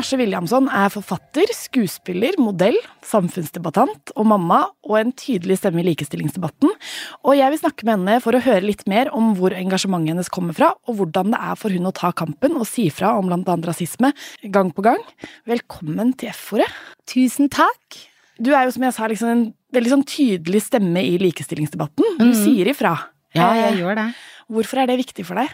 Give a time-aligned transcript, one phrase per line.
[0.00, 6.72] Tinashe Williamson er forfatter, skuespiller, modell, samfunnsdebattant og mamma, og en tydelig stemme i likestillingsdebatten.
[7.28, 10.32] Og jeg vil snakke med henne for å høre litt mer om hvor engasjementet hennes
[10.32, 13.28] kommer fra, og hvordan det er for hun å ta kampen og si fra om
[13.28, 14.14] annet rasisme
[14.48, 15.04] gang på gang.
[15.44, 16.72] Velkommen til F-ordet.
[17.04, 18.00] Tusen takk.
[18.40, 22.14] Du er jo, som jeg sa, liksom en veldig sånn tydelig stemme i likestillingsdebatten.
[22.22, 22.38] Du mm.
[22.40, 22.96] sier ifra.
[23.36, 24.12] Ja, jeg Eh, gjør det.
[24.48, 25.52] Hvorfor er det viktig for deg?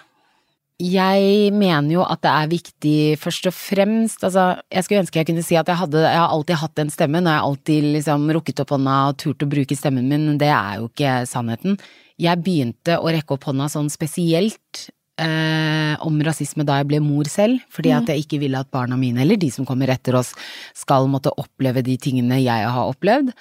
[0.77, 5.29] Jeg mener jo at det er viktig først og fremst, altså jeg skulle ønske jeg
[5.31, 7.87] kunne si at jeg hadde, jeg har alltid hatt den stemmen, og jeg har alltid
[7.95, 11.15] liksom rukket opp hånda og turt å bruke stemmen min, men det er jo ikke
[11.31, 11.79] sannheten.
[12.21, 17.29] Jeg begynte å rekke opp hånda sånn spesielt eh, om rasisme da jeg ble mor
[17.31, 20.35] selv, fordi at jeg ikke ville at barna mine, eller de som kommer etter oss,
[20.77, 23.33] skal måtte oppleve de tingene jeg har opplevd.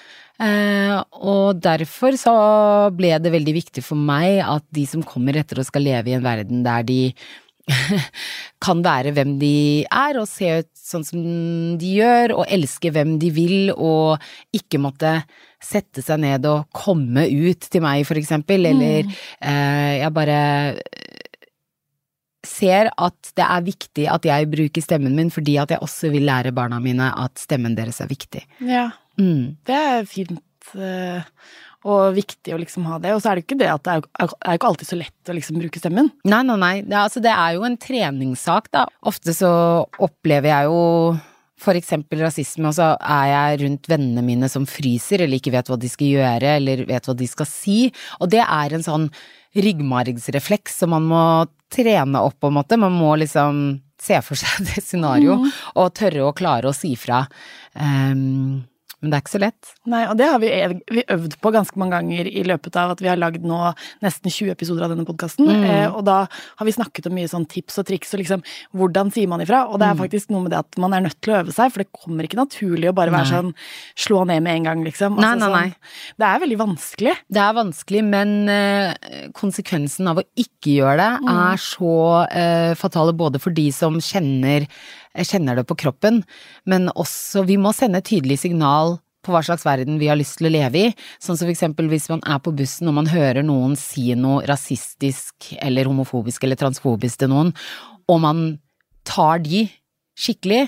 [0.44, 2.36] Eh, og derfor så
[2.96, 6.18] ble det veldig viktig for meg at de som kommer etter oss skal leve i
[6.18, 7.00] en verden der de
[8.66, 11.22] kan være hvem de er, og se ut sånn som
[11.82, 14.22] de gjør, og elske hvem de vil, og
[14.56, 15.18] ikke måtte
[15.66, 20.40] sette seg ned og komme ut til meg, for eksempel, eller eh, jeg bare
[22.48, 26.26] ser at det er viktig at jeg bruker stemmen min fordi at jeg også vil
[26.30, 28.46] lære barna mine at stemmen deres er viktig.
[28.66, 29.56] Ja, Mm.
[29.64, 31.22] det er fint eh,
[31.88, 33.14] og viktig å liksom ha det.
[33.16, 35.36] Og så er det ikke det at det er, er ikke alltid så lett å
[35.38, 36.10] liksom bruke stemmen.
[36.28, 36.74] Nei, nei, nei.
[36.84, 38.84] Det, altså, det er jo en treningssak, da.
[39.08, 39.52] Ofte så
[40.04, 40.82] opplever jeg jo
[41.66, 45.70] for eksempel rasisme, og så er jeg rundt vennene mine som fryser, eller ikke vet
[45.72, 47.78] hva de skal gjøre, eller vet hva de skal si.
[48.20, 49.08] Og det er en sånn
[49.56, 51.24] ryggmargsrefleks som man må
[51.74, 52.80] trene opp, på en måte.
[52.80, 57.24] Man må liksom se for seg det scenarioet, og tørre å klare å si fra.
[57.80, 58.64] Ehm,
[59.06, 59.72] men det er ikke så lett.
[59.92, 60.50] Nei, og det har vi,
[60.98, 63.60] vi øvd på ganske mange ganger i løpet av at vi har lagd nå
[64.02, 65.52] nesten 20 episoder av denne podkasten.
[65.54, 68.44] Eh, og da har vi snakket om mye sånn tips og triks og liksom
[68.76, 69.66] hvordan sier man ifra.
[69.70, 71.70] Og det er faktisk noe med det at man er nødt til å øve seg,
[71.74, 73.38] for det kommer ikke naturlig å bare være Nei.
[73.38, 73.54] sånn
[74.08, 75.22] slå ned med en gang, liksom.
[75.22, 75.64] Nei, nei, nei.
[75.70, 77.16] Sånn, det er veldig vanskelig.
[77.38, 81.96] Det er vanskelig, men eh, konsekvensen av å ikke gjøre det er så
[82.30, 84.68] eh, fatale både for de som kjenner,
[85.16, 86.22] eh, kjenner det på kroppen,
[86.70, 90.38] men også vi må sende et tydelig signal på hva slags verden vi har lyst
[90.40, 90.92] til å leve i.
[91.18, 94.46] Sånn som for eksempel hvis man er på bussen og man hører noen si noe
[94.50, 97.56] rasistisk eller homofobisk eller transfobisk til noen,
[98.12, 98.44] og man
[99.06, 99.66] tar de
[100.16, 100.68] skikkelig,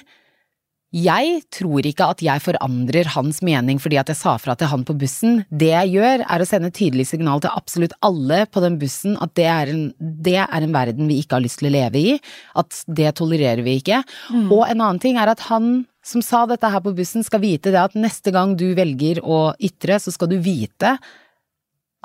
[0.98, 4.86] jeg tror ikke at jeg forandrer hans mening fordi at jeg sa fra til han
[4.88, 5.42] på bussen.
[5.50, 9.36] Det jeg gjør, er å sende tydelig signal til absolutt alle på den bussen at
[9.38, 12.16] det er en, det er en verden vi ikke har lyst til å leve i.
[12.58, 14.02] At det tolererer vi ikke.
[14.48, 17.74] Og en annen ting er at han som sa dette her på bussen, skal vite
[17.74, 20.96] det at neste gang du velger å ytre, så skal du vite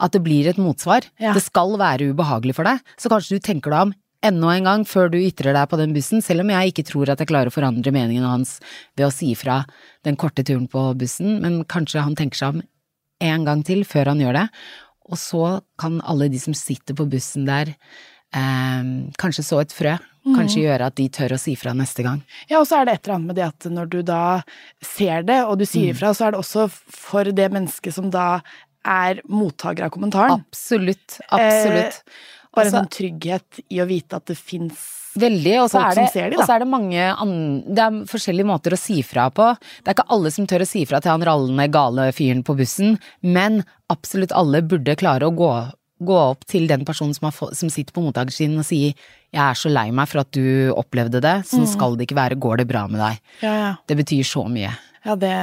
[0.03, 1.06] at det blir et motsvar.
[1.22, 1.34] Ja.
[1.36, 2.82] Det skal være ubehagelig for deg.
[2.98, 3.92] Så kanskje du tenker deg om
[4.22, 7.12] enda en gang før du ytrer deg på den bussen, selv om jeg ikke tror
[7.12, 8.59] at jeg klarer å forandre meningen hans
[8.99, 9.62] ved å si fra
[10.06, 12.65] den korte turen på bussen, men kanskje han tenker seg om
[13.22, 14.47] en gang til før han gjør det.
[15.12, 15.44] Og så
[15.81, 17.75] kan alle de som sitter på bussen der,
[18.34, 18.88] eh,
[19.19, 19.99] kanskje så et frø.
[20.22, 22.21] Kanskje gjøre at de tør å si fra neste gang.
[22.47, 24.43] Ja, og så er det et eller annet med det at når du da
[24.87, 28.41] ser det, og du sier ifra, så er det også for det mennesket som da
[28.87, 30.44] er mottaker av kommentaren.
[30.47, 31.19] Absolutt.
[31.34, 31.99] Absolutt.
[32.53, 35.99] Bare Altså- en sånn trygghet i å vite at det fins Veldig, og så er,
[36.31, 39.51] de, og så er det mange an, Det er forskjellige måter å si fra på.
[39.85, 42.57] Det er ikke alle som tør å si fra til han rallende gale fyren på
[42.57, 45.51] bussen, men absolutt alle burde klare å gå,
[46.01, 48.95] gå opp til den personen som, har, som sitter på mottakersiden og si
[49.33, 52.41] 'jeg er så lei meg for at du opplevde det, sånn skal det ikke være,
[52.41, 53.21] går det bra med deg'?
[53.43, 53.77] Ja, ja.
[53.87, 54.73] Det betyr så mye.
[55.05, 55.34] Ja, det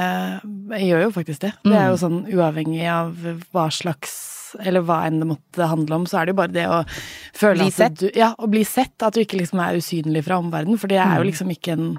[0.82, 1.52] gjør jo faktisk det.
[1.62, 3.14] Det er jo sånn uavhengig av
[3.52, 6.66] hva slags eller hva enn det måtte handle om, så er det jo bare det
[6.70, 6.80] å
[7.36, 7.98] føle Bli at.
[8.00, 8.96] Du, ja, å bli sett.
[9.06, 10.80] At du ikke liksom er usynlig fra omverdenen.
[10.80, 11.92] For det er jo liksom ikke en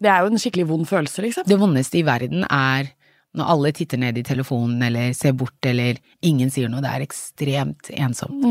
[0.00, 1.44] Det er jo en skikkelig vond følelse, liksom.
[1.44, 2.88] Det vondeste i verden er
[3.36, 6.82] når alle titter ned i telefonen eller ser bort eller ingen sier noe.
[6.82, 8.46] Det er ekstremt ensomt.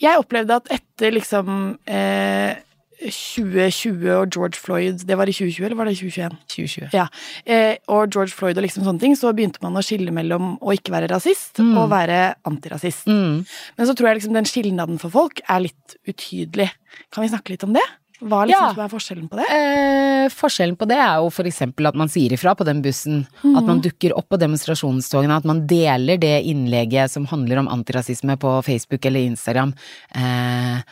[0.00, 1.50] Jeg opplevde at etter liksom
[1.88, 2.54] eh,
[3.00, 6.36] 2020 og George Floyd Det var i 2020, eller var det i 2021?
[6.54, 6.90] 2020.
[6.96, 7.06] Ja,
[7.46, 10.74] eh, og George Floyd og liksom sånne ting, så begynte man å skille mellom å
[10.76, 13.08] ikke være rasist og være antirasist.
[13.08, 13.40] Mm.
[13.78, 16.70] Men så tror jeg liksom den skilnaden for folk er litt utydelig.
[17.10, 17.86] Kan vi snakke litt om det?
[18.20, 18.74] Hva liksom Ja.
[18.74, 19.46] som er forskjellen på det?
[19.48, 23.26] Eh, forskjellen på det er jo eksempel at man sier ifra på den bussen.
[23.56, 28.36] At man dukker opp på demonstrasjonstogene, at man deler det innlegget som handler om antirasisme
[28.36, 29.72] på Facebook eller Instagram.
[30.14, 30.82] Eh,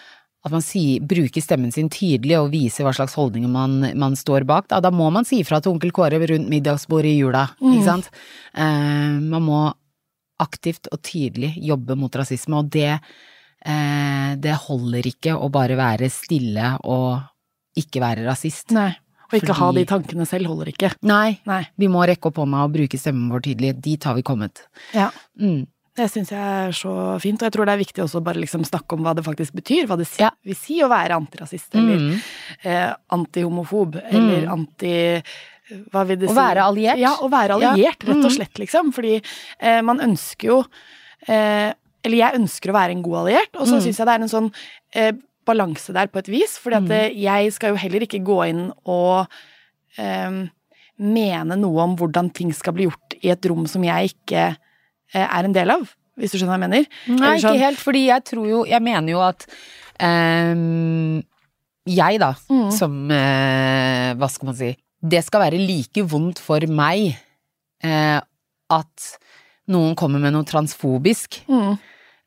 [0.47, 4.47] at man sier, bruker stemmen sin tydelig og viser hva slags holdninger man, man står
[4.49, 4.69] bak.
[4.71, 4.79] Da.
[4.85, 8.11] da må man si ifra til onkel Kåre rundt middagsbordet i jula, ikke sant.
[8.55, 9.65] Eh, man må
[10.39, 13.01] aktivt og tydelig jobbe mot rasisme, og det,
[13.67, 17.19] eh, det holder ikke å bare være stille og
[17.79, 18.71] ikke være rasist.
[18.77, 18.93] Nei.
[19.29, 20.89] Og ikke ha de tankene selv holder ikke.
[21.05, 21.61] Nei, Nei.
[21.77, 23.75] vi må rekke opp hånda og bruke stemmen vår tydelig.
[23.85, 24.63] Dit har vi kommet.
[24.97, 25.11] Ja.
[25.37, 25.67] Mm.
[25.99, 26.93] Det syns jeg er så
[27.23, 29.25] fint, og jeg tror det er viktig også å bare liksom snakke om hva det
[29.27, 29.87] faktisk betyr.
[29.91, 30.31] Hva det si, Ja.
[30.47, 32.21] vil si å være antirasist, eller Mm.
[32.65, 35.23] eh, antihomofob, eller anti
[35.93, 36.39] hva vil det Å si?
[36.39, 36.99] være alliert.
[36.99, 37.73] Ja, å være Ja.
[37.75, 38.37] alliert, rett og Mm.
[38.37, 38.93] slett, liksom.
[38.95, 39.23] Fordi
[39.61, 40.65] eh, man ønsker jo
[41.27, 41.73] eh,
[42.05, 43.83] Eller jeg ønsker å være en god alliert, og så Mm.
[43.83, 44.53] syns jeg det er en sånn
[44.95, 45.13] eh,
[45.45, 46.57] balanse der på et vis.
[46.57, 46.91] Fordi at Mm.
[46.93, 49.27] eh, jeg skal jo heller ikke gå inn og
[49.99, 50.49] eh,
[51.01, 54.57] mene noe om hvordan ting skal bli gjort i et rom som jeg ikke
[55.15, 55.89] er en del av.
[56.19, 56.87] Hvis du skjønner hva jeg mener?
[57.15, 59.45] Nei, sånn- ikke helt, fordi jeg tror jo Jeg mener jo at
[60.03, 61.23] um,
[61.89, 62.71] Jeg, da, Mm.
[62.75, 67.15] som uh, Hva skal man si Det skal være like vondt for meg
[67.85, 68.21] uh,
[68.75, 69.07] at
[69.71, 71.79] noen kommer med noe transfobisk Mm.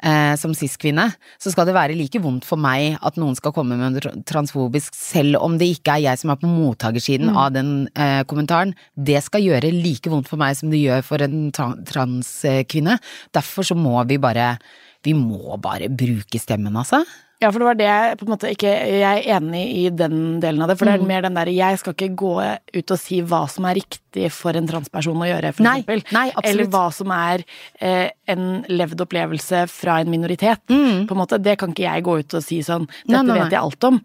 [0.04, 1.08] Eh, som cis-kvinne,
[1.42, 4.96] så skal det være like vondt for meg at noen skal komme med noe transfobisk,
[4.98, 7.38] selv om det ikke er jeg som er på mottakersiden Mm.
[7.38, 8.74] av den eh, kommentaren.
[8.98, 13.00] Det skal gjøre like vondt for meg som det gjør for en tra transkvinne.
[13.34, 14.58] Derfor så må vi bare
[15.04, 17.04] Vi må bare bruke stemmen, altså.
[17.42, 20.18] Ja, for det var det jeg på en måte ikke Jeg er enig i den
[20.44, 22.34] delen av det, for det er mer den derre Jeg skal ikke gå
[22.78, 26.04] ut og si hva som er riktig for en transperson å gjøre, for Nei, eksempel.
[26.14, 26.26] nei.
[26.52, 27.44] Eller hva som er
[27.80, 30.62] eh, en levd opplevelse fra en minoritet.
[30.70, 31.08] Mm.
[31.10, 33.56] På en måte, Det kan ikke jeg gå ut og si sånn Dette Nei, vet
[33.56, 34.02] jeg alt om.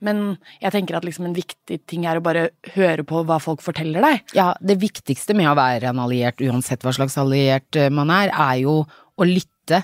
[0.00, 0.24] Men
[0.62, 4.00] jeg tenker at liksom en viktig ting er å bare høre på hva folk forteller
[4.06, 4.22] deg.
[4.38, 8.30] Ja, det viktigste med å være en alliert, uansett hva slags alliert eh, man er,
[8.32, 8.80] er jo
[9.18, 9.82] å lytte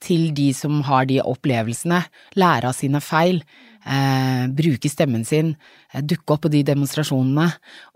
[0.00, 2.02] til de som har de opplevelsene,
[2.40, 3.42] lære av sine feil,
[3.84, 5.56] eh, bruke stemmen sin,
[5.92, 7.48] eh, dukke opp på de demonstrasjonene,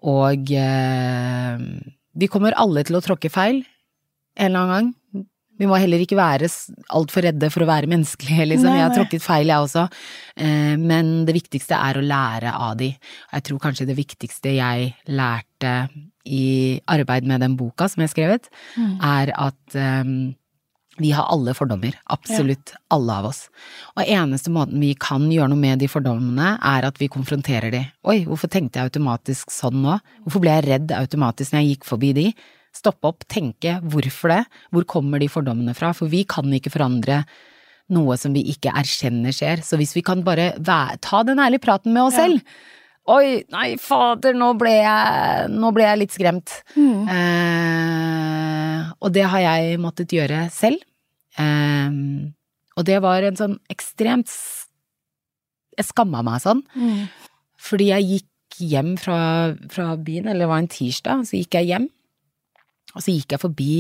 [0.05, 1.59] og eh,
[2.15, 3.65] vi kommer alle til å tråkke feil
[4.37, 4.95] en eller annen gang.
[5.55, 6.49] Vi må heller ikke være
[6.91, 8.75] altfor redde for å være menneskelige, liksom.
[8.75, 9.85] Jeg har tråkket feil, jeg også.
[10.37, 12.91] Eh, Men det viktigste er å lære av de.
[13.33, 15.77] Jeg tror kanskje det viktigste jeg lærte
[16.27, 18.49] i arbeid med den boka som jeg har skrevet,
[19.05, 20.11] er at eh,
[20.99, 21.97] vi har alle fordommer.
[22.15, 23.49] Absolutt alle av oss.
[23.97, 27.81] Og eneste måten vi kan gjøre noe med de fordommene, er at vi konfronterer de.
[28.07, 29.97] Oi, hvorfor tenkte jeg automatisk sånn nå?
[30.25, 32.27] Hvorfor ble jeg redd automatisk når jeg gikk forbi de?
[32.75, 34.41] Stoppe opp, tenke hvorfor det?
[34.75, 35.93] Hvor kommer de fordommene fra?
[35.95, 37.25] For vi kan ikke forandre
[37.95, 39.61] noe som vi ikke erkjenner skjer.
[39.67, 40.55] Så hvis vi kan bare
[41.05, 42.27] ta den ærlige praten med oss Ja.
[42.27, 42.41] selv
[43.05, 46.55] Oi, nei, fader, nå ble jeg, nå ble jeg litt skremt.
[47.13, 50.81] Eh, og det har jeg måttet gjøre selv.
[51.37, 51.91] Eh,
[52.79, 54.31] og det var en sånn ekstremt
[55.77, 56.61] Jeg skamma meg sånn,
[57.59, 59.19] fordi jeg gikk hjem fra,
[59.75, 61.89] fra byen, eller det var en tirsdag, så gikk jeg hjem,
[62.95, 63.73] og så gikk jeg forbi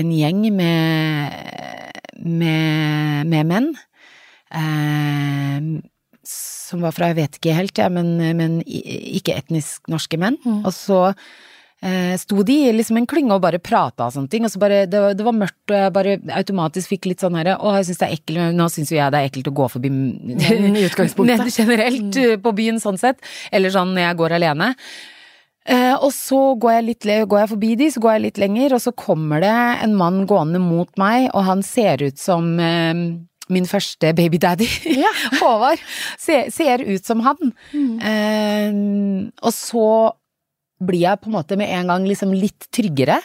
[0.00, 1.34] en gjeng med,
[2.24, 3.68] med, med menn.
[4.56, 5.60] Eh,
[6.28, 10.36] som var fra, jeg vet ikke helt, ja, men, men ikke etnisk norske menn.
[10.44, 10.60] Mm.
[10.68, 10.98] Og så
[11.80, 14.60] eh, sto de i liksom en klynge og bare prata og sånne ting, og så
[14.62, 17.72] bare, det, var- det var mørkt, og jeg bare automatisk fikk litt sånn herre, å,
[17.78, 19.92] jeg syns det er ekkelt, nå syns jo jeg det er ekkelt å gå forbi.
[21.30, 22.42] Ned generelt mm.
[22.44, 24.74] på byen sånn sett, eller sånn når jeg går alene.
[25.68, 28.76] Eh, og så går jeg, litt, går jeg forbi de, så går jeg litt lenger,
[28.76, 33.02] og så kommer det en mann gående mot meg, og han ser ut som eh,
[33.52, 34.68] min første babydaddy.
[34.98, 35.12] Ja.
[35.40, 35.82] Håvard.
[36.20, 37.52] Ser, ser ut som han.
[37.74, 38.78] Eh,
[39.42, 39.88] og så
[40.78, 43.18] blir jeg på en måte med en gang liksom litt tryggere,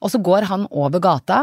[0.00, 1.42] og så går han over gata,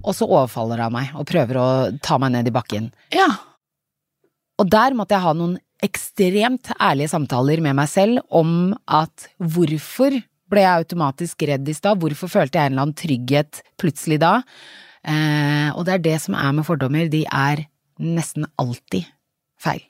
[0.00, 1.68] og så overfaller han meg og prøver å
[2.02, 2.88] ta meg ned i bakken.
[3.12, 3.28] Ja.
[4.60, 10.16] Og der måtte jeg ha noen ekstremt ærlige samtaler med meg selv om at hvorfor
[10.50, 14.40] ble jeg automatisk redd i stad, hvorfor følte jeg en eller annen trygghet plutselig da?
[15.06, 17.66] Eh, og det er det som er med fordommer, de er
[18.00, 19.06] nesten alltid
[19.60, 19.82] feil.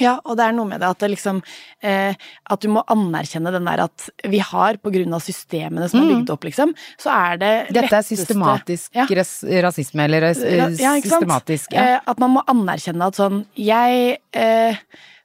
[0.00, 1.42] Ja, og det er noe med det at det liksom
[1.84, 2.14] eh,
[2.50, 6.06] At du må anerkjenne den der at vi har, på grunn av systemene som er
[6.06, 6.12] Mm.
[6.22, 9.04] bygd opp, liksom, så er det Dette er systematisk Ja.
[9.04, 11.72] ras rasisme, eller ras Ja, systematisk.
[11.76, 11.82] Ja.
[11.98, 14.80] Eh, at man må anerkjenne at sånn Jeg eh,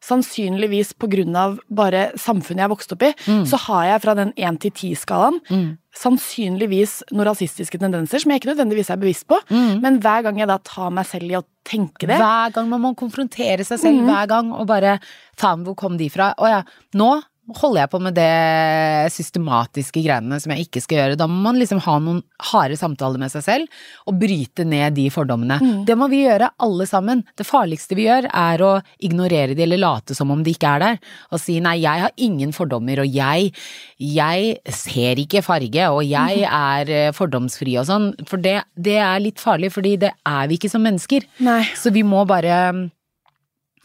[0.08, 0.94] Sannsynligvis
[1.36, 3.12] av bare samfunnet jeg vokste opp i,
[3.46, 5.78] så har jeg fra den 1 til 10-skalaen Mm.
[5.98, 9.82] sannsynligvis noen rasistiske tendenser som jeg ikke nødvendigvis er bevisst på, Mm.
[9.82, 12.82] men hver gang jeg da tar meg selv i å tenke det Hver gang man
[12.82, 15.00] må konfrontere seg selv, hver gang, og bare
[15.36, 16.34] faen, hvor kom de fra?
[16.38, 16.64] Å ja,
[16.96, 17.22] nå
[17.56, 21.20] holder jeg på med det systematiske greiene som jeg ikke skal gjøre.
[21.20, 23.78] Da må man liksom ha noen harde samtaler med seg selv,
[24.10, 25.60] og bryte ned de fordommene.
[25.88, 27.24] Det må vi gjøre, alle sammen.
[27.40, 28.74] Det farligste vi gjør, er å
[29.04, 31.00] ignorere de, eller late som om de ikke er der.
[31.32, 33.54] Og si nei, jeg har ingen fordommer, og jeg,
[34.02, 38.12] jeg ser ikke farge, og jeg er eh, fordomsfri og sånn.
[38.28, 41.28] For det, det er litt farlig, fordi det er vi ikke som mennesker.
[41.48, 41.64] Nei.
[41.80, 42.60] Så vi må bare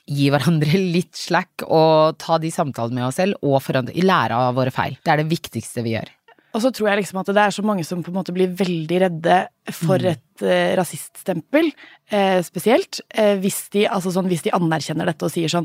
[0.09, 4.55] gi hverandre litt slack og ta de samtalene med oss selv og forandre, lære av
[4.59, 4.99] våre feil.
[5.05, 6.11] Det er det viktigste vi gjør.
[6.53, 8.51] Og så tror jeg liksom at det er så mange som på en måte blir
[8.59, 9.37] veldig redde
[9.73, 10.11] for Mm.
[10.11, 11.71] et eh, rasiststempel,
[12.11, 13.01] eh, spesielt.
[13.09, 15.65] Eh, hvis, de, altså sånn, hvis de anerkjenner dette og sier sånn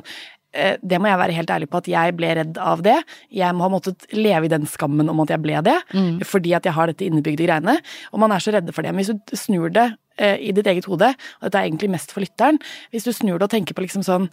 [0.53, 2.95] eh, Det må jeg være helt ærlig på at jeg ble redd av det.
[3.35, 6.21] Jeg må ha måttet leve i den skammen om at jeg ble det, Mm.
[6.23, 7.75] fordi at jeg har dette innebygde greiene.
[8.13, 8.95] Og man er så redde for det.
[8.95, 12.23] Men hvis du snur det i ditt eget hode, og dette er egentlig mest for
[12.23, 12.57] lytteren,
[12.93, 14.29] hvis du snur det og tenker på liksom sånn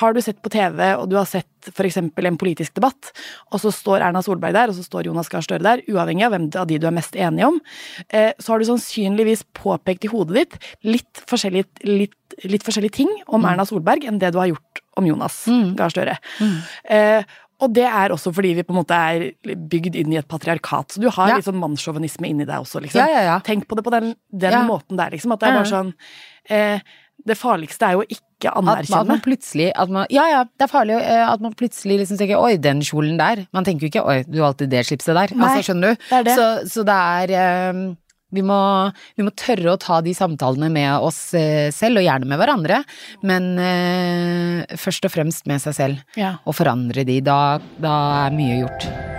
[0.00, 1.98] Har du sett på TV, og du har sett f.eks.
[2.00, 3.12] en politisk debatt,
[3.52, 6.34] og så står Erna Solberg der, og så står Jonas Gahr Støre der, uavhengig av
[6.34, 7.60] hvem av de du er mest enig om,
[8.08, 13.12] eh, så har du sannsynligvis påpekt i hodet ditt litt forskjellige, litt, litt forskjellige ting
[13.26, 15.44] om Erna Solberg enn det du har gjort om Jonas
[15.78, 16.18] Gahr Støre.
[16.84, 17.22] Eh,
[17.60, 20.92] og det er også fordi vi på en måte er bygd inn i et patriarkat.
[20.94, 21.36] Så du har Ja.
[21.36, 23.00] litt sånn mannssjåvinisme inni deg også, liksom.
[23.02, 23.38] Ja, ja.
[23.40, 25.32] Tenk på det på den, den måten der, liksom.
[25.32, 25.94] At det er bare sånn
[26.50, 26.80] eh,
[27.26, 30.68] Det farligste er jo ikke man- at man plutselig at man, Ja, ja, det er
[30.70, 33.48] farlig eh, at man plutselig liksom tenker oi, den kjolen der.
[33.52, 35.34] Man tenker jo ikke oi, du har alltid det slipset der.
[35.36, 36.04] Nei, altså, skjønner du?
[36.10, 36.36] det det.
[36.38, 37.94] Så, så det er eh,
[38.34, 38.58] vi må,
[39.16, 42.82] vi må tørre å ta de samtalene med oss eh, selv, og gjerne med hverandre,
[43.26, 46.18] men eh, først og fremst med seg selv.
[46.18, 46.36] Ja.
[46.44, 47.20] Og forandre de.
[47.24, 47.94] Da, da
[48.26, 49.17] er mye gjort.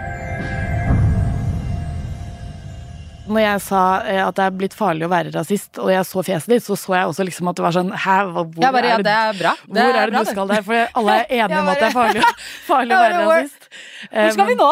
[3.30, 6.24] Når jeg sa eh, at det er blitt farlig å være rasist, og jeg så
[6.26, 8.90] fjeset ditt, så så jeg også liksom at det var sånn Hæ, hvor ja, bare,
[8.90, 9.52] ja, er det er bra.
[9.70, 10.64] Det hvor er det du skal der?
[10.66, 12.24] For alle er enige Jeg om at det er farlig,
[12.66, 13.70] farlig å være hvor- rasist.
[14.10, 14.70] Hvor skal vi nå?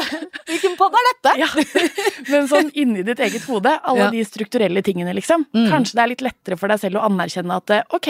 [0.50, 1.34] Hvilken podd er dette?
[1.42, 1.48] Ja,
[2.32, 4.10] men sånn inni ditt eget hode, alle Ja.
[4.10, 5.46] de strukturelle tingene, liksom.
[5.54, 5.68] Mm.
[5.70, 8.08] Kanskje det er litt lettere for deg selv å anerkjenne at eh, ok,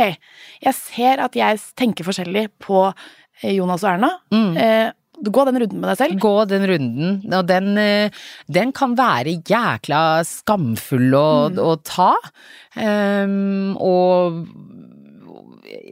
[0.65, 4.13] jeg ser at jeg tenker forskjellig på eh, Jonas og Erna.
[4.33, 4.57] Mm.
[5.23, 6.19] Gå den runden med deg selv.
[6.23, 11.29] Gå den runden, og den, eh, den kan være jækla skamfull å,
[11.63, 12.15] å ta.
[12.75, 14.43] Um, og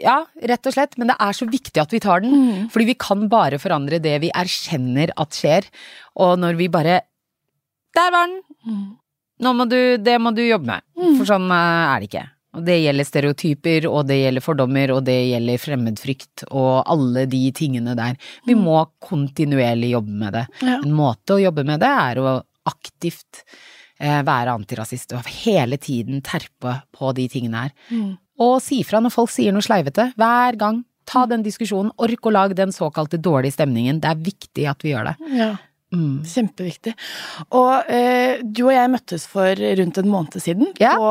[0.00, 0.16] ja,
[0.50, 2.66] rett og slett, men det er så viktig at vi tar den.
[2.72, 5.68] Fordi vi kan bare forandre det vi erkjenner at skjer.
[6.20, 7.02] Og når vi bare
[7.96, 8.40] Der var den!
[8.66, 8.88] Mm.
[9.40, 10.84] Nå må du, det må du jobbe med.
[11.16, 12.26] For sånn eh, er det ikke.
[12.58, 17.44] Og det gjelder stereotyper, og det gjelder fordommer, og det gjelder fremmedfrykt, og alle de
[17.54, 18.16] tingene der.
[18.46, 20.46] Vi må kontinuerlig jobbe med det.
[20.66, 20.80] Ja.
[20.80, 22.32] En måte å jobbe med det er å
[22.70, 23.44] aktivt
[24.00, 27.74] eh, være antirasist, og hele tiden terpe på de tingene her.
[27.94, 28.12] Mm.
[28.42, 30.84] Og si fra når folk sier noe sleivete, hver gang.
[31.10, 33.98] Ta den diskusjonen, ork å lage den såkalte dårlige stemningen.
[34.02, 35.14] Det er viktig at vi gjør det.
[35.34, 35.52] Ja.
[35.90, 36.20] Mm.
[36.22, 36.92] Kjempeviktig.
[37.56, 40.92] Og eh, du og jeg møttes for rundt en måned siden Ja.
[40.94, 41.08] på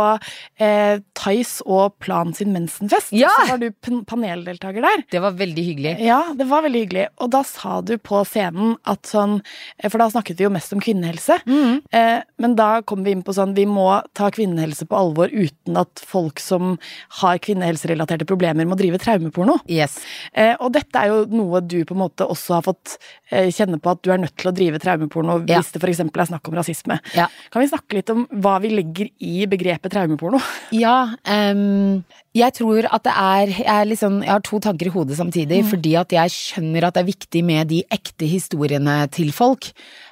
[0.63, 3.12] eh, Thais og Plan sin mensenfest.
[3.12, 3.31] Ja.
[3.41, 3.67] Så var du
[4.07, 5.03] paneldeltaker der.
[5.12, 5.93] Det var veldig hyggelig.
[6.05, 7.07] Ja, det var veldig hyggelig.
[7.19, 10.71] Og da sa du på scenen at sånn eh, For da snakket vi jo mest
[10.75, 11.41] om kvinnehelse.
[11.50, 11.81] Mm.
[11.91, 15.75] Eh, men da kom vi inn på sånn Vi må ta kvinnehelse på alvor uten
[15.79, 16.77] at folk som
[17.19, 19.59] har kvinnehelserelaterte problemer, må drive traumeporno.
[19.67, 20.00] Yes.
[20.33, 22.95] Eh, og dette er jo noe du på en måte også har fått
[23.29, 25.59] kjenne på at du er nødt til å drive traumeporno Ja.
[25.59, 26.00] hvis det f.eks.
[26.01, 27.00] er snakk om rasisme.
[27.15, 27.27] Ja.
[27.53, 30.41] Kan vi snakke litt om hva vi legger i begrepet traumeporno?
[30.71, 32.03] Ja, um,
[32.38, 35.95] jeg tror at det er jeg, liksom, jeg har to tanker i hodet samtidig, fordi
[36.00, 39.71] at jeg skjønner at det er viktig med de ekte historiene til folk.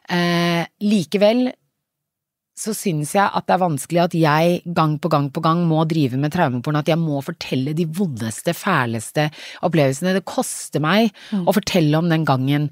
[0.10, 1.50] Uh, likevel
[2.58, 5.84] så syns jeg at det er vanskelig at jeg gang på gang på gang må
[5.86, 9.28] drive med traumeporno, at jeg må fortelle de vondeste, fæleste
[9.68, 10.16] opplevelsene.
[10.18, 12.72] Det koster meg å fortelle om den gangen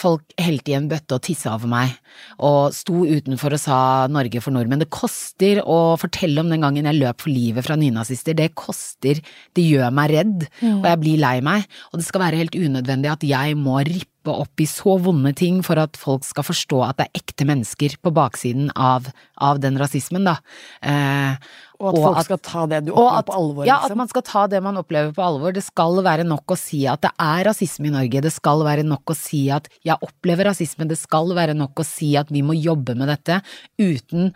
[0.00, 1.94] folk helte i en bøtte og tissa over meg,
[2.42, 3.78] og sto utenfor og sa
[4.12, 4.82] Norge for nordmenn.
[4.84, 8.36] Det koster å fortelle om den gangen jeg løp for livet fra nynazister.
[8.36, 9.22] Det koster,
[9.56, 11.66] det gjør meg redd, og jeg blir lei meg.
[11.92, 15.62] Og det skal være helt unødvendig at jeg må rippe opp i så vonde ting
[15.62, 19.06] for at folk skal forstå at det er ekte mennesker på baksiden av,
[19.38, 20.36] av den rasismen, da.
[20.82, 21.36] Eh,
[21.78, 23.66] Og at folk skal ta det du opplever at- på alvor.
[23.66, 23.90] Ja, liksom.
[23.90, 25.52] at man skal ta det man opplever på alvor.
[25.52, 28.22] Det skal være nok å si at det er rasisme i Norge.
[28.22, 30.88] Det skal være nok å si at jeg opplever rasisme.
[30.88, 33.42] Det skal være nok å si at vi må jobbe med dette
[33.78, 34.32] uten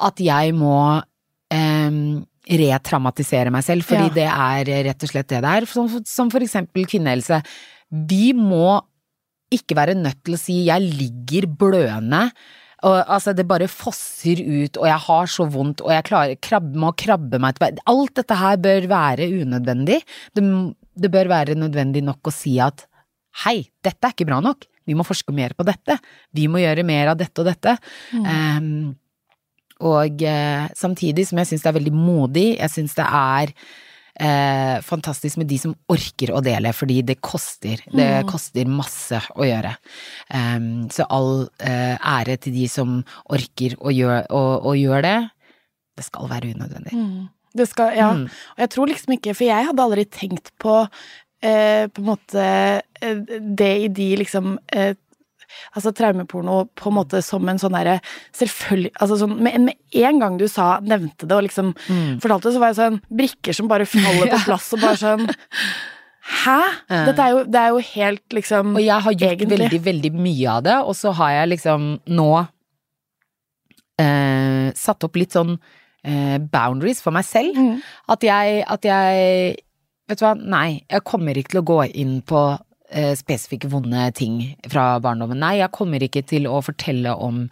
[0.00, 1.02] at jeg må
[1.50, 1.90] eh,
[2.50, 4.14] retraumatisere meg selv, fordi Ja.
[4.14, 5.66] det er rett og slett det det er.
[5.66, 7.42] Som, som for eksempel kvinnehelse.
[7.90, 8.80] Vi må
[9.54, 12.28] ikke være nødt til å si jeg ligger blødende.
[12.84, 16.74] Og, altså, det bare fosser ut, og jeg har så vondt, og jeg klarer, krabbe,
[16.80, 17.84] må krabbe meg tilbake.
[17.88, 20.02] Alt dette her bør være unødvendig.
[20.36, 20.44] Det,
[21.00, 22.84] det bør være nødvendig nok å si at
[23.44, 24.68] hei, dette er ikke bra nok.
[24.84, 25.96] Vi må forske mer på dette.
[26.36, 27.78] Vi må gjøre mer av dette og dette.
[28.20, 28.92] Em,
[29.84, 33.54] og eh, samtidig som jeg syns det er veldig modig, jeg syns det er
[34.20, 37.82] eh, fantastisk med de som orker å dele, fordi det koster.
[37.92, 39.74] Det koster masse å gjøre.
[40.30, 43.00] Um, så all eh, ære til de som
[43.32, 45.18] orker å gjøre, å, å gjøre det.
[45.94, 46.94] Det skal være unødvendig.
[46.98, 47.26] Mm.
[47.54, 48.08] Det skal, ja.
[48.10, 52.46] Og jeg tror liksom ikke For jeg hadde aldri tenkt på eh, på en måte
[53.00, 54.96] eh, det i de liksom eh,
[55.74, 57.98] Altså traumeporno på en måte som en sånn derre
[58.36, 61.74] Selvfølgelig Altså sånn med, med en gang du sa, nevnte det og liksom
[62.22, 65.28] fortalte det, så var jeg sånn Brikker som bare faller på plass og bare sånn
[66.24, 66.58] Hæ?
[67.10, 69.58] Dette er jo, det er jo helt liksom Og jeg har gjort egentlig.
[69.60, 72.28] veldig, veldig mye av det, og så har jeg liksom nå
[74.00, 75.54] eh, satt opp litt sånn
[76.04, 77.58] eh, boundaries for meg selv.
[77.58, 77.82] Mm.
[78.14, 79.60] At jeg, at jeg
[80.04, 82.40] Vet du hva, nei, jeg kommer ikke til å gå inn på
[83.18, 85.40] spesifikke vonde ting fra barndommen.
[85.40, 87.46] Nei, jeg kommer ikke til å fortelle om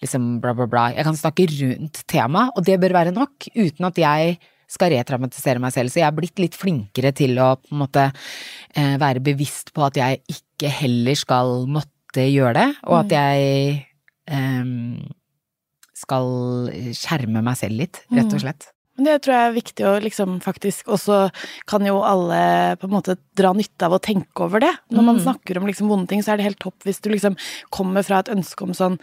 [0.00, 0.86] liksom bla, bla, bla.
[0.96, 4.38] Jeg kan snakke rundt temaet, og det bør være nok, uten at jeg
[4.70, 5.92] skal retraumatisere meg selv.
[5.92, 9.84] Så jeg er blitt litt flinkere til å på en måte eh, være bevisst på
[9.88, 13.74] at jeg ikke heller skal måtte gjøre det, og at jeg
[14.34, 14.98] um,
[15.94, 16.26] skal
[16.96, 18.70] skjerme meg selv litt, rett og slett.
[19.00, 21.18] Det tror jeg er viktig å liksom faktisk Og så
[21.70, 22.40] kan jo alle
[22.80, 24.72] på en måte dra nytte av å tenke over det.
[24.92, 27.38] Når man snakker om liksom vonde ting, så er det helt topp hvis du liksom
[27.72, 28.98] kommer fra et ønske om sånn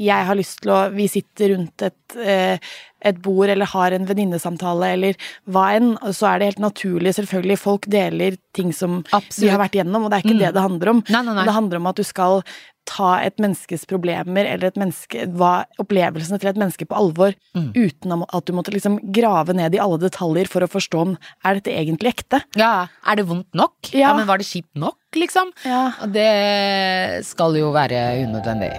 [0.00, 4.06] Jeg har lyst til å Vi sitter rundt et, eh, et bord eller har en
[4.06, 5.16] venninnesamtale eller
[5.50, 7.58] hva enn, så er det helt naturlig, selvfølgelig.
[7.58, 9.40] Folk deler ting som Absolutt.
[9.42, 11.02] de har vært igjennom, og det er ikke det det handler om.
[11.08, 11.46] Nei, nei, nei.
[11.48, 12.44] Det handler om at du skal
[12.84, 17.72] ta et menneskes problemer eller et menneske, hva, opplevelsene til et menneske på alvor, Mm.
[17.76, 21.54] uten at du måtte liksom grave ned i alle detaljer for å forstå om er
[21.54, 22.42] dette egentlig ekte.
[22.56, 23.92] Ja, er det vondt nok?
[23.92, 24.14] Ja, Ja.
[24.16, 25.52] men var det kjipt nok, liksom?
[25.64, 25.92] Ja.
[26.02, 28.72] Og det skal jo være unødvendig.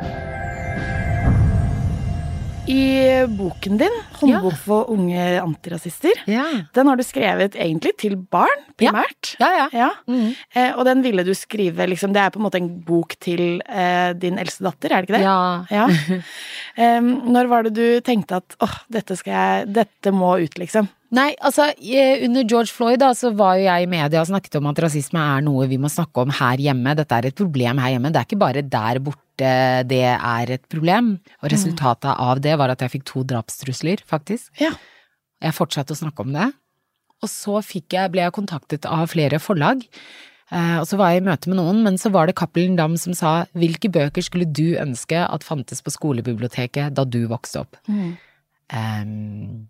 [2.67, 6.46] I boken din, 'Håndbok for unge antirasister', Ja.
[6.74, 9.36] den har du skrevet egentlig til barn, primært.
[9.39, 9.67] Ja, ja.
[9.74, 9.89] Ja.
[10.08, 10.34] Mm.
[10.55, 13.62] Eh, og den ville du skrive liksom Det er på en måte en bok til
[13.67, 15.23] eh, din eldste datter, er det ikke det?
[15.71, 15.88] Ja.
[16.77, 20.88] Når var det du tenkte at åh, dette jeg Dette må ut, liksom?
[21.13, 21.67] Nei, altså
[22.25, 25.21] under George Floyd da, så var jo jeg i media og snakket om at rasisme
[25.21, 26.95] er noe vi må snakke om her hjemme.
[26.97, 28.09] Dette er et problem her hjemme.
[28.09, 29.51] Det er ikke bare der borte
[29.89, 31.15] det er et problem.
[31.41, 34.49] Og resultatet av det var at jeg fikk to drapstrusler, faktisk.
[34.62, 34.73] Ja.
[35.43, 36.49] Jeg fortsatte å snakke om det.
[37.23, 39.86] Og så jeg, ble jeg kontaktet av flere forlag.
[40.53, 42.95] Eh, og så var jeg i møte med noen, men så var det Cappelen Dam
[43.01, 47.79] som sa hvilke bøker skulle du ønske at fantes på skolebiblioteket da du vokste opp?
[48.73, 49.65] Ehm,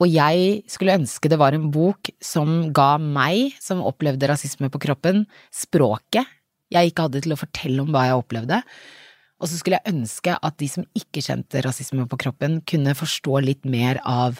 [0.00, 4.80] og jeg skulle ønske det var en bok som ga meg, som opplevde rasisme på
[4.88, 6.24] kroppen, språket
[6.70, 8.60] jeg ikke hadde til å fortelle om hva jeg opplevde.
[9.40, 13.40] Og så skulle jeg ønske at de som ikke kjente rasisme på kroppen, kunne forstå
[13.42, 14.38] litt mer av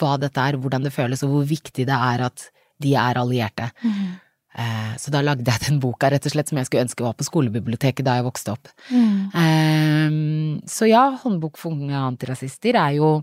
[0.00, 2.46] hva dette er, hvordan det føles, og hvor viktig det er at
[2.80, 3.70] de er allierte.
[4.58, 7.14] Eh, Så da lagde jeg den boka rett og slett som jeg skulle ønske var
[7.14, 8.68] på skolebiblioteket da jeg vokste opp.
[8.90, 10.08] Eh,
[10.66, 13.22] Så ja, Håndbok for unge antirasister er jo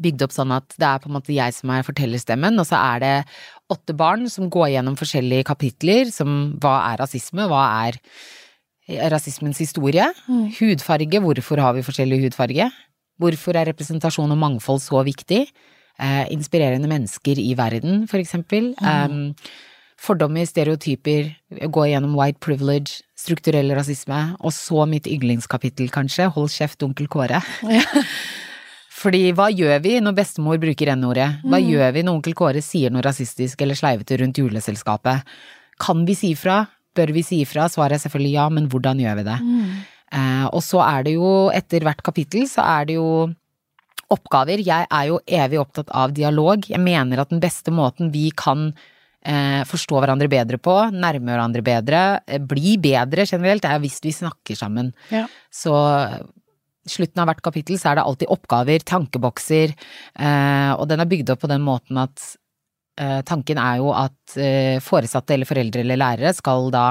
[0.00, 2.78] bygd opp sånn at det er på en måte jeg som er fortellerstemmen, og så
[2.94, 3.26] er det
[3.70, 7.98] åtte barn som går gjennom forskjellige kapitler som hva er rasisme, hva er
[9.12, 10.08] rasismens historie,
[10.58, 12.70] hudfarge, hvorfor har vi forskjellig hudfarge,
[13.20, 15.44] hvorfor er representasjon og mangfold så viktig,
[16.02, 19.32] eh, inspirerende mennesker i verden, for eksempel, um,
[20.02, 21.30] fordommer, stereotyper,
[21.70, 27.42] gå gjennom white privilege, strukturell rasisme, og så mitt yndlingskapittel, kanskje, hold kjeft, onkel Kåre.
[29.02, 31.28] Fordi hva gjør vi når bestemor bruker N-ordet?
[31.46, 35.26] Hva gjør vi når onkel Kåre sier noe rasistisk eller sleivete rundt juleselskapet?
[35.82, 36.60] Kan vi si ifra?
[36.94, 37.66] Bør vi si ifra?
[37.72, 39.38] Svaret er selvfølgelig ja, men hvordan gjør vi det?
[40.12, 43.08] Eh, og så er det jo, etter hvert kapittel, så er det jo
[44.12, 44.62] oppgaver.
[44.62, 46.68] Jeg er jo evig opptatt av dialog.
[46.68, 48.70] Jeg mener at den beste måten vi kan
[49.24, 54.14] eh, forstå hverandre bedre på, nærme hverandre bedre, eh, bli bedre generelt, er hvis vi
[54.14, 54.92] snakker sammen.
[55.12, 55.26] Ja.
[55.52, 55.74] Så
[56.88, 59.74] slutten av hvert kapittel så er det alltid oppgaver, tankebokser,
[60.18, 62.38] eh, og den er bygd opp på den måten at eh,
[63.24, 66.84] tanken er jo at eh, foresatte eller foreldre eller lærere skal da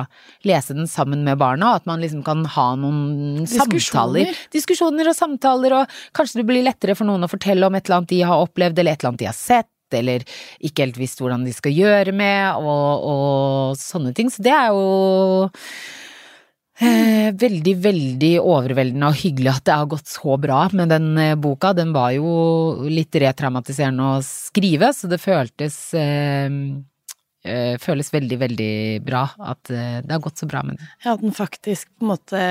[0.47, 3.85] lese den sammen med barna, og at man liksom kan ha noen Diskusjoner.
[3.85, 4.41] samtaler.
[4.53, 8.01] Diskusjoner og samtaler, og kanskje det blir lettere for noen å fortelle om et eller
[8.01, 9.69] annet de har opplevd, eller et eller annet de har sett.
[9.91, 10.23] Eller
[10.63, 14.31] ikke helt visst hvordan de skal gjøre med, og, og sånne ting.
[14.31, 14.85] Så det er jo
[16.81, 21.35] Eh, veldig, veldig overveldende og hyggelig at det har gått så bra med den eh,
[21.37, 21.75] boka.
[21.77, 22.31] Den var jo
[22.89, 26.49] litt retraumatiserende å skrive, så det føltes eh,
[27.45, 28.73] eh, Føles veldig, veldig
[29.05, 30.91] bra at eh, det har gått så bra med den.
[31.05, 32.41] Ja, at den faktisk på en måte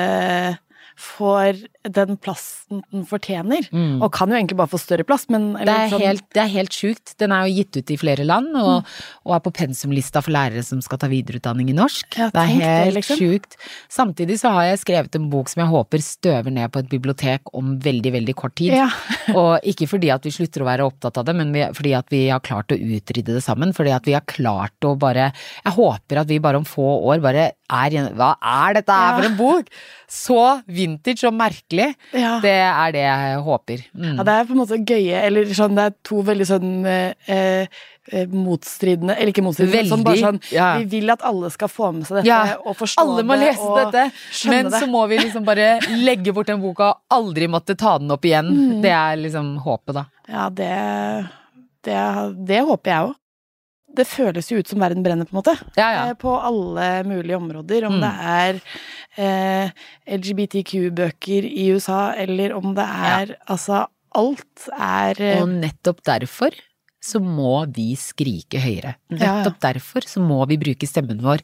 [1.00, 3.66] får den plassen den fortjener.
[3.72, 4.02] Mm.
[4.04, 6.50] Og kan jo egentlig bare få større plass, men Det er, sånn- helt, det er
[6.52, 7.14] helt sjukt.
[7.18, 8.84] Den er jo gitt ut i flere land, og,
[9.24, 12.18] og er på pensumlista for lærere som skal ta videreutdanning i norsk.
[12.20, 13.20] Ja, det er det, helt liksom.
[13.20, 13.56] sjukt.
[13.88, 17.54] Samtidig så har jeg skrevet en bok som jeg håper støver ned på et bibliotek
[17.56, 18.76] om veldig, veldig kort tid.
[18.76, 18.90] Ja.
[19.40, 22.26] og ikke fordi at vi slutter å være opptatt av det, men fordi at vi
[22.28, 23.72] har klart å utrydde det sammen.
[23.76, 25.30] Fordi at vi har klart å bare
[25.64, 29.28] Jeg håper at vi bare om få år bare er Hva er dette her for
[29.30, 29.72] en bok?!
[30.10, 31.92] Så vintage og merkelig.
[32.10, 33.84] Det er det jeg håper.
[33.94, 34.16] Mm.
[34.16, 37.68] Ja, det er på en måte gøye, eller sånn, det er to veldig sånn eh,
[38.10, 40.70] eh, motstridende, eller ikke motstridende, Veldig, sånn bare sånn ja.
[40.80, 43.52] Vi vil at alle skal få med seg dette Ja, og forstå Alle må det
[43.52, 44.04] lese dette,
[44.50, 44.80] men det.
[44.82, 45.68] så må vi liksom bare
[46.08, 48.50] legge bort den boka og aldri måtte ta den opp igjen.
[48.50, 48.76] Mm.
[48.82, 50.06] Det er liksom håpet, da.
[50.30, 50.74] Ja, det,
[51.86, 52.02] det,
[52.50, 53.16] det håper jeg òg.
[53.96, 55.54] Det føles jo ut som verden brenner, på en måte.
[55.76, 56.02] Ja, ja.
[56.10, 57.86] Eh, På alle mulige områder.
[57.88, 58.02] Om Mm.
[58.04, 58.60] det er
[59.18, 59.70] eh,
[60.18, 66.54] LGBTQ-bøker i USA, eller om det er Altså, alt er eh, Og nettopp derfor
[67.00, 68.90] så må vi skrike høyere.
[69.08, 69.28] Ja, ja.
[69.40, 71.40] Nettopp derfor så må vi bruke stemmen vår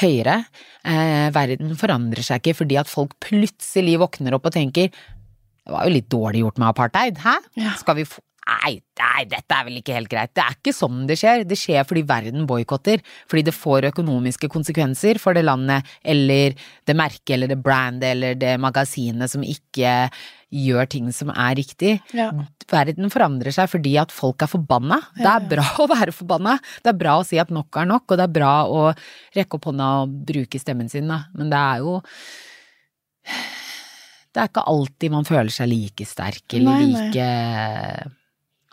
[0.00, 0.40] høyere.
[0.84, 5.84] Eh, verden forandrer seg ikke fordi at folk plutselig våkner opp og tenker det var
[5.86, 7.34] jo litt dårlig gjort med apartheid, hæ?
[7.60, 7.74] Ja.
[7.78, 8.06] Skal vi
[8.48, 10.32] Nei, nei, dette er vel ikke helt greit.
[10.36, 11.42] Det er ikke sånn det skjer.
[11.48, 13.02] Det skjer fordi verden boikotter.
[13.28, 16.56] Fordi det får økonomiske konsekvenser for det landet, eller
[16.88, 19.92] det merket, eller det brandet, eller det magasinet som ikke
[20.48, 21.98] gjør ting som er riktig.
[22.16, 22.30] ja.
[22.68, 24.98] Verden forandrer seg fordi at folk er forbanna.
[25.16, 26.58] Det er bra å være forbanna.
[26.84, 28.82] Det er bra å si at nok er nok, og det er bra å
[29.36, 31.22] rekke opp hånda og bruke stemmen sin, da.
[31.36, 31.94] Men det er jo
[34.34, 38.12] Det er ikke alltid man føler seg like sterk eller Nei, nei.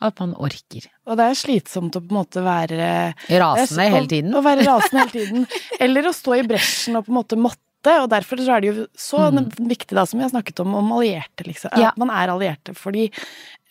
[0.06, 0.86] At man orker.
[1.10, 2.90] Og det er slitsomt å på en måte være
[3.30, 4.34] Rasende er så- hele tiden.
[4.36, 5.48] Å, å være rasende hele tiden.
[5.88, 8.72] Eller å stå i bresjen og på en måte måtte, og derfor så er det
[8.74, 9.50] jo så Mm.
[9.70, 11.70] viktig, da, som vi har snakket om, om allierte, liksom.
[11.78, 11.90] Ja.
[11.92, 12.74] At man er allierte.
[12.78, 13.12] Fordi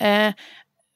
[0.00, 0.30] eh,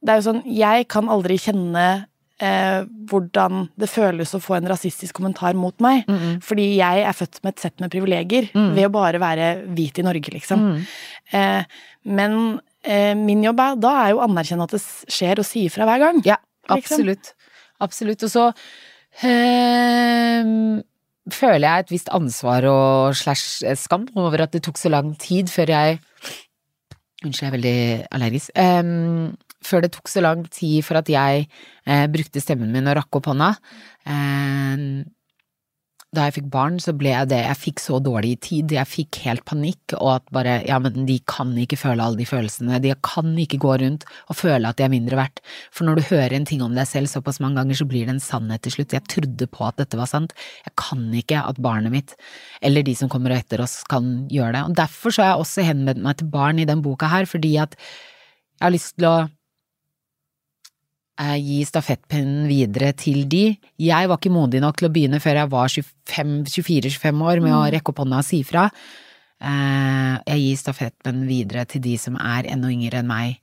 [0.03, 2.07] det er jo sånn, jeg kan aldri kjenne
[2.41, 6.05] eh, hvordan det føles å få en rasistisk kommentar mot meg.
[6.07, 6.37] Mm -mm.
[6.43, 8.75] Fordi jeg er født med et sett med privilegier Mm.
[8.77, 10.61] ved å bare være hvit i Norge, liksom.
[10.61, 10.87] Mm.
[11.33, 11.65] Eh,
[12.05, 12.61] men eh,
[13.19, 16.03] min jobb er, da er jo å anerkjenne at det skjer, og si ifra hver
[16.05, 16.21] gang.
[16.27, 16.39] Ja,
[16.71, 17.33] absolutt.
[17.85, 18.23] Absolutt.
[18.27, 18.45] Og så
[19.27, 20.81] ehm,
[21.33, 25.53] føler jeg et visst ansvar og slash skam over at det tok så lang tid
[25.53, 26.01] før jeg
[27.19, 27.79] Unnskyld, jeg er veldig
[28.15, 28.51] allergisk.
[28.55, 29.33] Um,
[29.67, 33.19] før det tok så lang tid for at jeg uh, brukte stemmen min og rakk
[33.19, 33.49] opp hånda.
[34.07, 34.85] Ehm,
[36.17, 37.43] da jeg fikk barn, så ble jeg det.
[37.45, 38.73] Jeg fikk så dårlig tid.
[38.73, 42.25] Jeg fikk helt panikk, og at bare Ja, men de kan ikke føle alle de
[42.29, 42.81] følelsene.
[42.81, 45.43] De kan ikke gå rundt og føle at de er mindre verdt.
[45.71, 48.17] For når du hører en ting om deg selv såpass mange ganger, så blir det
[48.17, 48.97] en sannhet til slutt.
[48.97, 50.33] Jeg trodde på at dette var sant.
[50.65, 52.17] Jeg kan ikke at barnet mitt,
[52.65, 54.65] eller de som kommer etter oss, kan gjøre det.
[54.65, 57.59] Og derfor så har jeg også henvendt meg til barn i den boka her, fordi
[57.61, 59.19] at jeg har lyst til å
[61.19, 63.59] gi stafettpennen videre til de.
[63.83, 67.67] Jeg var ikke modig nok til å begynne før jeg var 24-25 år med å
[67.75, 68.69] rekke opp hånda og si fra.
[69.41, 73.39] Eh, Jeg gir stafettpennen videre til de som er enda yngre enn meg,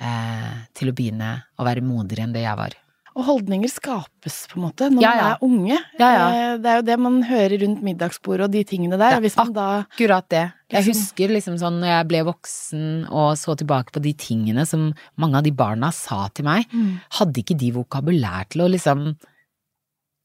[0.00, 2.74] eh, til å begynne å være modigere enn det jeg var.
[3.18, 5.78] Og holdninger skapes, på en måte, når Ja, man er unge.
[5.98, 6.26] Ja, ja.
[6.30, 9.18] Eh, Det er jo det man hører rundt middagsbordet og de tingene der.
[9.20, 10.52] Det er da Akkurat det.
[10.70, 14.64] Jeg Liksom- husker liksom sånn når jeg ble voksen og så tilbake på de tingene
[14.66, 17.00] som mange av de barna sa til meg, Mm.
[17.10, 19.16] hadde ikke de vokabulær til å liksom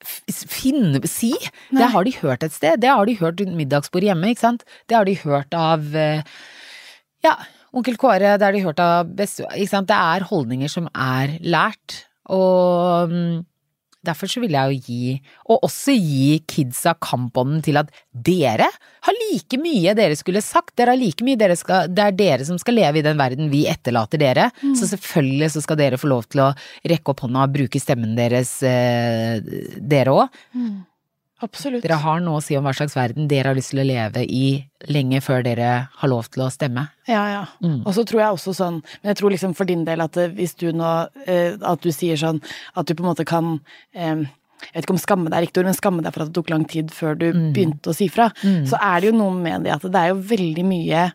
[0.04, 1.32] finne, si.
[1.72, 1.82] Nei.
[1.82, 2.80] Det har de hørt et sted.
[2.82, 4.64] Det har de hørt rundt middagsbord hjemme, ikke sant.
[4.88, 6.22] Det har de hørt av eh,
[7.24, 7.38] ja,
[7.74, 9.46] onkel Kåre, det har de hørt av beste...
[9.56, 9.88] Ikke sant.
[9.88, 13.42] Det er holdninger som er lært, og mm,
[14.04, 15.12] Derfor så vil jeg jo gi,
[15.48, 18.68] og også gi kidsa kampånden til at dere
[19.08, 22.48] har like mye dere skulle sagt, dere har like mye dere skal, det er dere
[22.48, 26.12] som skal leve i den verden vi etterlater dere, så selvfølgelig så skal dere få
[26.12, 26.50] lov til å
[26.92, 29.40] rekke opp hånda og bruke stemmen deres, eh,
[29.80, 30.44] dere òg.
[30.52, 30.82] Mm.
[31.42, 31.82] Absolutt.
[31.84, 34.22] Dere har noe å si om hva slags verden dere har lyst til å leve
[34.24, 36.86] i lenge før dere har lov til å stemme.
[37.10, 37.42] Ja, ja.
[37.64, 37.82] Mm.
[37.86, 40.30] Og så tror jeg også sånn, men jeg tror liksom for din del at eh,
[40.38, 40.94] hvis du nå,
[41.28, 42.40] eh, at du sier sånn,
[42.78, 43.58] at du på en måte kan
[43.94, 44.24] eh,
[44.64, 46.38] jeg vet ikke om skamme deg er riktig ord, men skamme deg for at det
[46.38, 47.52] tok lang tid før du Mm.
[47.52, 48.64] begynte å si fra, Mm.
[48.70, 51.12] så er det jo noe med det at det er jo veldig mye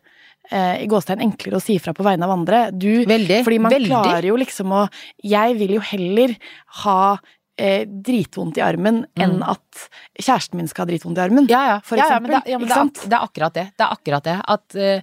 [0.50, 2.70] eh, i gåstegn enklere å si fra på vegne av andre.
[2.72, 3.88] Du, Veldig, fordi man veldig.
[3.88, 4.88] klarer jo liksom å
[5.24, 6.37] Jeg vil jo heller
[6.85, 7.18] ha
[7.59, 11.49] eh, dritvondt i armen enn at kjæresten min skal ha dritvondt i armen.
[11.51, 11.77] Ja, ja.
[11.85, 13.66] For ja, ja, eksempel, men det, ja, det, er, det er akkurat det.
[13.77, 14.37] Det er akkurat det.
[14.57, 15.03] At eh,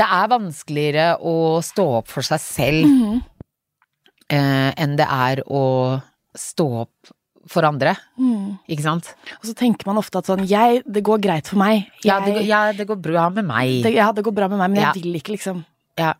[0.00, 3.22] det er vanskeligere å stå opp for seg selv Mhm.
[4.30, 5.64] eh, enn det er å
[6.36, 7.10] stå opp
[7.50, 7.96] for andre.
[8.20, 8.58] Mm.
[8.70, 9.08] Ikke sant?
[9.40, 11.86] Og så tenker man ofte at sånn jeg, Det går greit for meg.
[12.02, 13.82] Jeg, Ja, det, går- ja, det går bra med meg.
[13.82, 14.92] det, ja, det går bra med meg, men jeg Ja.
[14.92, 15.64] vil ikke liksom
[15.98, 16.12] Ja.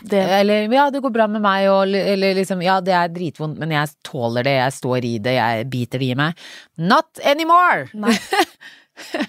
[0.00, 3.58] Det, Eller ja, det går bra med meg, og, eller liksom ja, det er dritvondt,
[3.60, 6.44] men jeg tåler det, jeg står i det, jeg biter det i meg.
[6.78, 7.88] Not anymore!
[7.94, 8.16] Nei.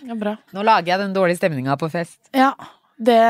[0.03, 0.33] Ja, bra.
[0.51, 2.17] Nå lager jeg den dårlige stemninga på fest.
[2.35, 2.49] Ja,
[2.99, 3.21] det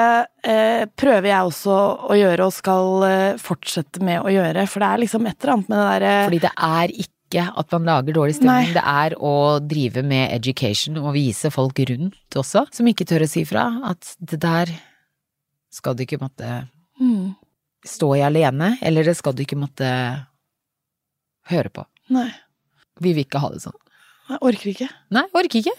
[0.42, 1.76] eh, prøver jeg også
[2.10, 4.66] å gjøre, og skal eh, fortsette med å gjøre.
[4.66, 7.78] For det er liksom et eller annet med det derre Fordi det er ikke at
[7.78, 8.76] man lager dårlig stemning, Nei.
[8.76, 13.30] det er å drive med education og vise folk rundt også, som ikke tør å
[13.32, 14.74] si fra, at det der
[15.72, 16.50] skal du ikke måtte
[17.02, 17.36] mm,
[18.16, 19.88] jeg alene, eller det skal du ikke måtte
[21.52, 21.86] høre på.
[22.14, 22.30] Nei,
[23.02, 23.78] Vi vil ikke ha det sånn.
[24.30, 24.88] Nei, orker ikke.
[25.16, 25.74] Nei, orker ikke.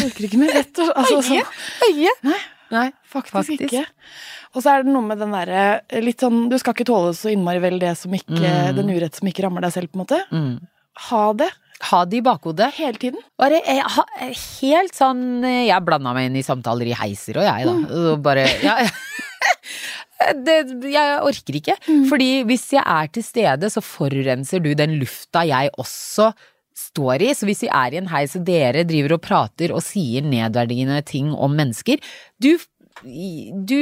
[0.00, 0.96] Orker ikke mer, rett og slett.
[0.96, 2.38] Altså, sånn, Nei.
[2.72, 2.86] Nei.
[3.12, 3.66] faktisk, Faktisk.
[3.68, 3.82] ikke.
[4.56, 7.28] Og så er det noe med den derre litt sånn Du skal ikke tåle så
[7.32, 8.76] innmari vel det som ikke Mm.
[8.78, 10.20] Den urett som ikke rammer deg selv, på en måte.
[10.32, 10.54] Mm.
[11.10, 11.50] Ha det
[11.90, 12.70] Ha det i bakhodet.
[12.78, 13.20] hele tiden.
[13.36, 14.04] Bare jeg, ha,
[14.62, 17.76] helt sånn Jeg blanda meg inn i samtaler i heiser og jeg, da.
[18.12, 18.78] Og bare ja,
[20.46, 20.56] det,
[20.92, 21.76] Jeg orker ikke.
[22.10, 26.32] Fordi hvis jeg er til stede, så forurenser du den lufta jeg også
[26.76, 27.30] står i.
[27.36, 31.00] Så hvis vi er i en heis og dere driver og prater og sier nedverdigende
[31.06, 32.00] ting om mennesker
[32.42, 32.54] Du,
[33.02, 33.80] du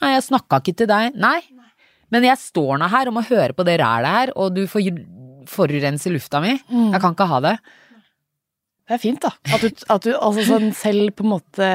[0.00, 1.16] Nei, jeg snakka ikke til deg.
[1.20, 1.40] Nei.
[2.10, 4.88] Men jeg står nå her og må høre på det rælet her, og du får
[5.50, 6.56] forurense lufta mi.
[6.68, 6.90] Mm.
[6.94, 7.54] Jeg kan ikke ha det.
[8.90, 9.30] Det er fint, da.
[9.54, 11.66] At du, at du altså sånn selv på en måte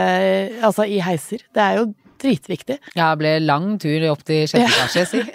[0.59, 1.45] Altså i heiser.
[1.55, 1.85] Det er jo
[2.25, 2.79] dritviktig.
[2.97, 5.23] Ja, det ble lang tur opp til sjette etasje, si.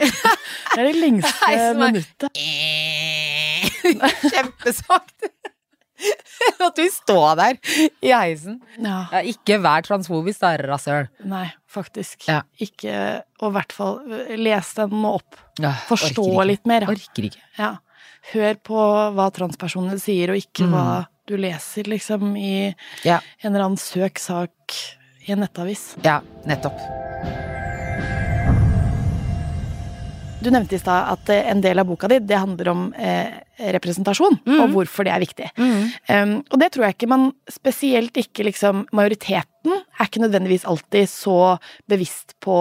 [0.71, 2.37] Det er det lengste minuttet.
[4.31, 5.29] Kjempesvakt.
[6.65, 7.59] At du står der
[8.01, 8.61] i heisen.
[8.81, 9.03] Ja.
[9.13, 11.11] Ja, ikke vær transfobisk, da, rasshøl.
[11.29, 12.25] Nei, faktisk.
[12.31, 12.39] Ja.
[12.63, 12.95] Ikke
[13.43, 13.99] Og i hvert fall
[14.41, 15.37] les den opp.
[15.91, 16.87] Forstå litt mer.
[16.89, 17.43] Orker ikke.
[17.61, 17.75] ja.
[18.35, 18.81] Hør på
[19.17, 20.73] hva transpersoner sier, og ikke Mm.
[20.77, 22.69] hva du leser, liksom, i
[23.09, 24.75] en eller annen søk sak
[25.27, 25.95] i en nettavis.
[26.05, 26.81] ja, nettopp.
[30.41, 33.29] Du nevnte i stad at eh, en del av boka di det handler om eh,
[33.75, 35.49] representasjon, og hvorfor det er viktig.
[35.61, 41.11] Um, og det tror jeg ikke man Spesielt ikke liksom Majoriteten er ikke nødvendigvis alltid
[41.13, 41.59] så
[41.91, 42.57] bevisst på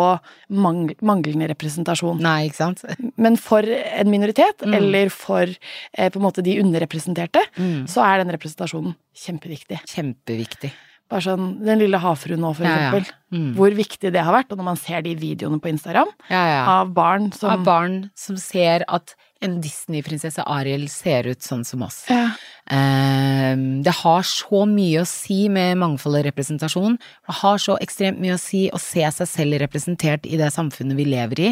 [0.52, 2.20] mangl manglende representasjon.
[2.20, 2.84] Nei, ikke sant?
[3.16, 7.46] Men for en minoritet, eller for eh, på en måte de underrepresenterte,
[7.88, 9.80] så er den representasjonen kjempeviktig.
[9.88, 10.74] Kjempeviktig.
[11.10, 12.90] Bare sånn Den lille havfruen nå, for Ja, ja.
[12.92, 13.14] eksempel.
[13.34, 13.56] Mm.
[13.58, 14.52] Hvor viktig det har vært.
[14.52, 16.62] Og når man ser de videoene på Instagram Ja, ja.
[16.80, 21.82] av barn som Av barn som ser at en Disney-prinsesse Ariel ser ut sånn som
[21.86, 22.04] oss.
[22.10, 22.32] ja.
[22.70, 26.98] Ehm, det har så mye å si med mangfold og representasjon.
[27.00, 30.96] Det har så ekstremt mye å si å se seg selv representert i det samfunnet
[31.00, 31.50] vi lever i.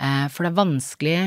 [0.00, 1.20] Uh, for det er vanskelig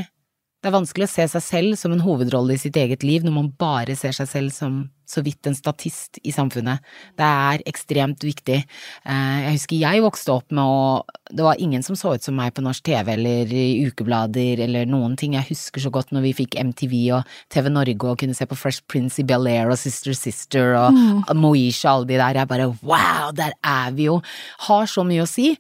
[0.62, 3.34] det er vanskelig å se seg selv som en hovedrolle i sitt eget liv når
[3.34, 6.80] man bare ser seg selv som så vidt en statist i samfunnet.
[7.20, 8.60] Det er ekstremt viktig.
[8.62, 12.36] Eh, Jeg husker jeg vokste opp med å Det var ingen som så ut som
[12.36, 15.34] meg på norsk TV eller i ukeblader eller noen ting.
[15.34, 18.58] Jeg husker så godt når vi fikk MTV og TV Norge og kunne se på
[18.60, 20.94] Fresh Prince i Bel-Air og Sister Sister og
[21.36, 22.36] Moesha og alle de der.
[22.42, 24.22] Jeg bare wow, der er vi jo!
[24.68, 25.56] Har så mye å si.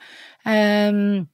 [0.46, 1.26] Um,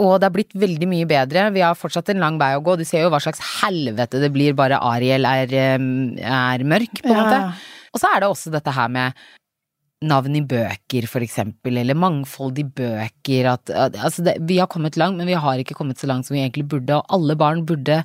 [0.00, 1.48] og det har blitt veldig mye bedre.
[1.52, 2.78] Vi har fortsatt en lang vei å gå.
[2.80, 7.18] Du ser jo hva slags helvete det blir bare Ariel er, er mørk, på en
[7.18, 7.20] Ja.
[7.26, 7.42] måte.
[7.92, 9.12] Og så er det også dette her med
[10.00, 13.50] navn i bøker, for eksempel, eller mangfold i bøker.
[13.52, 16.24] At, at, altså det, vi har kommet langt, men vi har ikke kommet så langt
[16.24, 16.96] som vi egentlig burde.
[17.02, 17.98] Og alle barn burde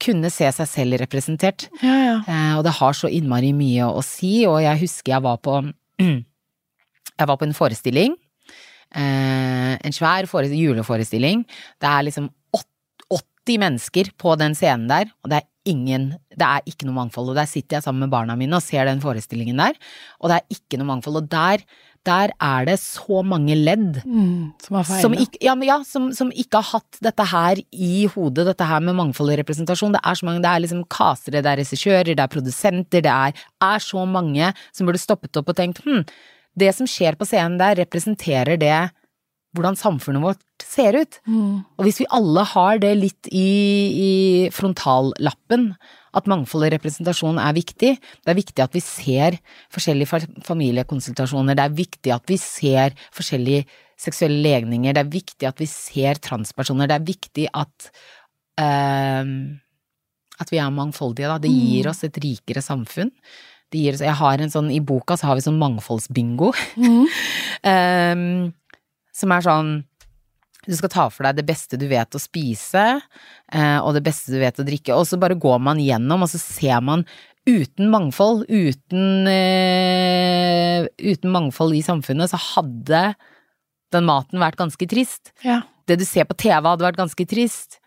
[0.00, 1.68] kunne se seg selv representert.
[1.84, 2.16] Ja, ja.
[2.24, 5.60] Eh, og det har så innmari mye å si, og jeg husker jeg var på
[7.14, 8.16] Jeg var på en forestilling.
[8.94, 11.44] Eh, en svær juleforestilling.
[11.82, 12.30] Det er liksom
[13.44, 17.30] 80 mennesker på den scenen der, og det er ingen Det er ikke noe mangfold.
[17.30, 19.76] Og der sitter jeg sammen med barna mine og ser den forestillingen der,
[20.20, 21.20] og det er ikke noe mangfold.
[21.20, 21.62] Og der,
[22.04, 26.60] der er det så mange ledd Mm, som som ikke, ja, ja, som, som ikke
[26.60, 29.94] har hatt dette her i hodet, dette her med mangfold og representasjon.
[29.94, 33.12] Det er så mange, det er liksom castere, det er regissører, det er produsenter, det
[33.12, 36.04] er, er så mange som burde stoppet opp og tenkt hm,
[36.58, 38.76] det som skjer på scenen der, representerer det
[39.54, 41.20] hvordan samfunnet vårt ser ut?
[41.30, 41.62] Mm.
[41.78, 43.44] Og hvis vi alle har det litt i,
[43.94, 44.14] i
[44.54, 45.68] frontallappen,
[46.14, 49.38] at mangfold og representasjon er viktig, det er viktig at vi ser
[49.74, 53.66] forskjellige familiekonsultasjoner, det er viktig at vi ser forskjellige
[54.00, 57.90] seksuelle legninger, det er viktig at vi ser transpersoner, det er viktig at
[58.62, 59.36] ehm,
[60.42, 61.38] at vi er mangfoldige, da.
[61.38, 63.12] Det gir oss et rikere samfunn.
[63.74, 66.52] Gir jeg har en sånn, I boka så har vi sånn mangfoldsbingo.
[66.78, 67.08] Mm.
[67.70, 68.52] um,
[69.18, 69.74] som er sånn
[70.64, 72.84] Du skal ta for deg det beste du vet å spise,
[73.52, 76.30] uh, og det beste du vet å drikke, og så bare går man gjennom, og
[76.32, 77.04] så ser man
[77.44, 83.02] uten mangfold, uten, uh, uten mangfold i samfunnet, så hadde
[83.92, 85.34] den maten vært ganske trist.
[85.44, 85.60] Ja.
[85.84, 87.78] Det du ser på TV hadde vært ganske trist.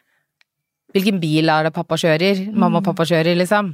[0.96, 2.46] Hvilken bil er det pappa kjører?
[2.54, 3.74] Mamma og pappa kjører, liksom.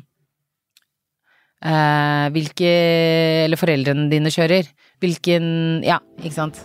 [1.64, 2.72] Eh, hvilke
[3.46, 4.68] Eller foreldrene dine kjører.
[5.04, 6.60] Hvilken Ja, ikke sant.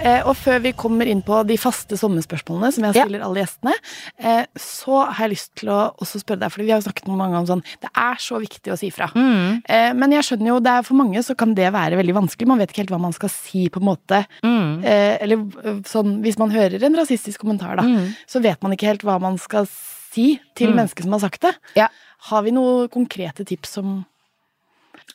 [0.00, 3.02] Eh, og før vi kommer inn på de faste sommerspørsmålene som jeg Ja.
[3.04, 3.74] stiller alle gjestene,
[4.18, 7.06] eh, så har jeg lyst til å også spørre deg, for vi har jo snakket
[7.06, 9.08] noen mange om sånn Det er så viktig å si fra.
[9.14, 12.14] Mm, Eh, men jeg skjønner jo, det er for mange så kan det være veldig
[12.14, 12.46] vanskelig.
[12.48, 14.26] Man vet ikke helt hva man skal si, på en måte.
[14.42, 15.36] mm, Eh, eller
[15.84, 18.14] sånn, hvis man hører en rasistisk kommentar, da, mm.
[18.26, 20.76] så vet man ikke helt hva man skal si til Mm.
[20.76, 21.54] mennesket som har sagt det.
[21.78, 21.88] Ja.
[22.30, 24.00] Har vi noen konkrete tips som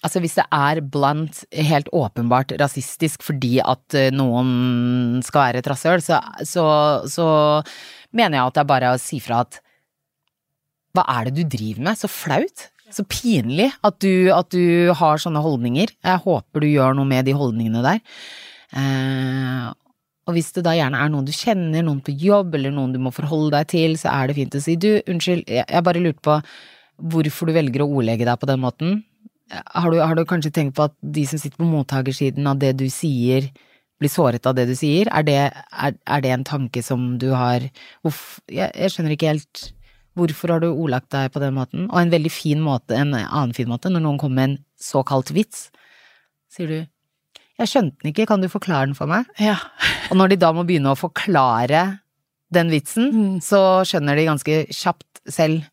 [0.03, 5.67] Altså hvis det er blant helt åpenbart rasistisk fordi at eh, noen skal være et
[5.71, 6.65] rasshøl, så, så,
[7.08, 7.27] så
[8.12, 9.62] mener jeg at det er bare å si fra at
[10.95, 11.97] hva er det du driver med?
[11.99, 12.65] Så flaut.
[12.91, 15.88] Så pinlig at du, at du har sånne holdninger.
[16.03, 18.03] Jeg håper du gjør noe med de holdningene der.
[18.75, 19.71] Eh,
[20.25, 23.01] og hvis det da gjerne er noen du kjenner, noen på jobb, eller noen du
[23.01, 26.23] må forholde deg til, så er det fint å si du, unnskyld, jeg, bare lurte
[26.25, 26.39] på
[27.11, 28.97] hvorfor du velger å ordlegge deg på den måten.
[29.51, 32.73] Har du, har du kanskje tenkt på at de som sitter på mottakersiden av det
[32.79, 33.51] du sier,
[34.01, 35.11] blir såret av det du sier?
[35.13, 37.63] Er det, er, er det en tanke som du har
[38.03, 39.61] Uff, jeg, jeg skjønner ikke helt
[40.15, 41.88] Hvorfor har du ordlagt deg på den måten?
[41.91, 45.33] Og en veldig fin måte, en annen fin måte, når noen kommer med en såkalt
[45.35, 45.65] vits,
[46.47, 46.77] sier du
[47.60, 49.26] jeg skjønte den ikke, kan du forklare den for meg?
[49.39, 49.56] Ja.
[50.12, 52.00] Og når de da må begynne å forklare
[52.54, 53.38] den vitsen, Mm.
[53.44, 55.63] så skjønner de ganske kjapt selv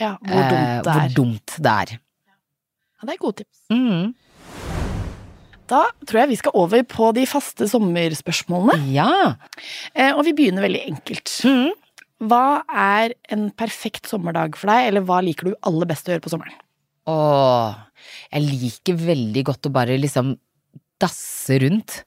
[0.00, 1.92] ja hvor dumt eh, hvor dumt det er.
[1.94, 3.60] Ja, det er gode tips.
[3.70, 4.14] Mm.
[5.70, 8.90] Da tror jeg vi skal over på de faste sommerspørsmålene.
[8.92, 9.36] Ja.
[9.94, 11.32] Eh, og vi begynner veldig enkelt.
[11.48, 11.70] Mm.
[12.28, 16.24] Hva er en perfekt sommerdag for deg, eller hva liker du aller best å gjøre
[16.26, 16.58] på sommeren?
[17.10, 17.74] Åh,
[18.32, 20.34] jeg liker veldig godt å bare liksom
[21.00, 22.02] dasse rundt.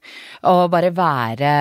[0.48, 1.52] Og bare være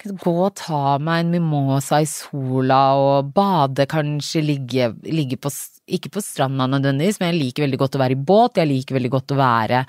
[0.00, 5.50] Gå og ta meg en mimosa i sola og bade, kanskje ligge, ligge på
[5.92, 8.56] Ikke på stranda nødvendigvis, men jeg liker veldig godt å være i båt.
[8.56, 9.82] Jeg liker veldig godt å være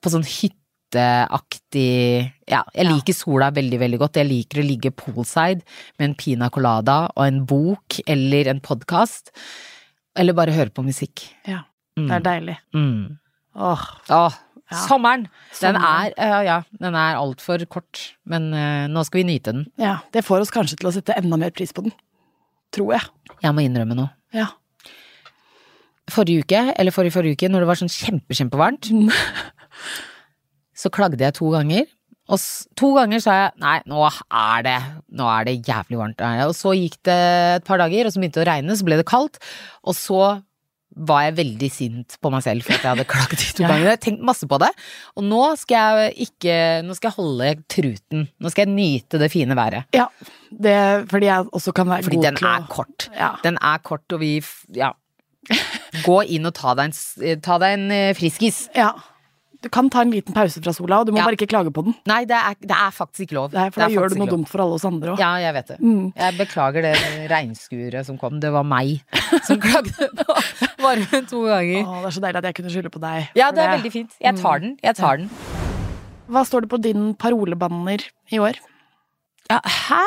[0.00, 2.94] på sånn hytteaktig Ja, jeg Ja.
[2.94, 4.14] liker sola veldig, veldig godt.
[4.16, 5.60] Jeg liker å ligge poolside
[5.98, 9.30] med en pina colada og en bok eller en podkast.
[10.16, 11.28] Eller bare høre på musikk.
[11.46, 11.64] Ja,
[11.96, 12.08] Mm.
[12.08, 12.56] det er deilig.
[12.74, 13.18] Mm.
[13.56, 14.32] Åh, Åh,
[14.68, 14.82] Ja.
[14.84, 15.26] sommeren!
[15.62, 19.66] Den er, uh, ja, den er altfor kort, men uh, nå skal vi nyte den.
[19.80, 21.94] Ja, det får oss kanskje til å sette enda mer pris på den.
[22.76, 23.06] Tror jeg.
[23.40, 24.10] Jeg må innrømme noe.
[24.36, 24.50] Ja.
[26.12, 29.08] Forrige uke, eller forrige forrige uke, når det var sånn kjempe, kjempevarmt, Mm.
[30.82, 31.88] så klagde jeg to ganger.
[32.28, 32.40] Og
[32.76, 34.76] to ganger sa jeg nei, nå er det,
[35.16, 36.20] nå er det jævlig varmt.
[36.20, 36.42] er.
[36.46, 37.16] Og så gikk det
[37.56, 39.40] et par dager, og så begynte det å regne, så ble det kaldt.
[39.88, 40.20] Og så
[40.98, 43.68] var jeg veldig sint på meg selv for at jeg hadde klaget de to Ja.
[43.70, 43.84] gangene.
[43.88, 44.70] Jeg har tenkt masse på det.
[45.16, 46.56] Og nå skal jeg ikke,
[46.86, 48.24] nå skal jeg holde truten.
[48.42, 49.84] Nå skal jeg nyte det fine været.
[49.94, 50.08] ja.
[50.48, 50.72] Det,
[51.10, 53.08] fordi jeg også kan være Fordi god den til å er kort.
[53.14, 53.30] Ja.
[53.44, 54.30] Den er kort, og vi,
[54.72, 54.94] ja.
[56.04, 58.66] Gå inn og ta deg en, ta deg en eh, friskis.
[58.76, 58.94] ja.
[59.58, 61.24] Du kan ta en liten pause fra sola, og du må Ja.
[61.26, 61.94] bare ikke klage på den.
[62.06, 63.52] Nei, det er, det er faktisk ikke lov.
[63.56, 64.36] Nei, for da gjør du noe lov.
[64.36, 65.18] dumt for alle oss andre òg.
[65.18, 65.78] Ja, jeg vet det.
[65.82, 66.12] Mm.
[66.14, 66.92] Jeg beklager det
[67.32, 68.38] regnskuret som kom.
[68.38, 69.00] Det var meg
[69.48, 70.36] som klagde på
[70.86, 71.84] varmen to ganger.
[71.84, 73.28] Å, det er så deilig at jeg kunne skylde på deg.
[73.38, 74.16] Ja, det er veldig fint.
[74.22, 74.76] Jeg tar den.
[74.84, 75.30] Jeg tar den.
[76.28, 78.02] Hva står det på din parolebanner
[78.34, 78.58] i år?
[79.50, 80.02] Ja, hæ?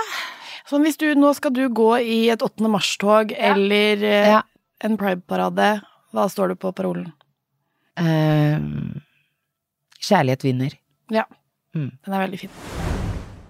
[0.70, 2.70] Sånn hvis du, nå skal du gå i et 8.
[2.72, 4.42] mars-tog eller eh, Ja.
[4.86, 5.82] en Pride-parade,
[6.14, 7.10] hva står det på parolen?
[8.00, 9.02] Uh,
[10.02, 10.78] kjærlighet vinner.
[11.12, 11.26] Ja,
[11.76, 11.92] Mm.
[12.06, 12.50] den er veldig fin.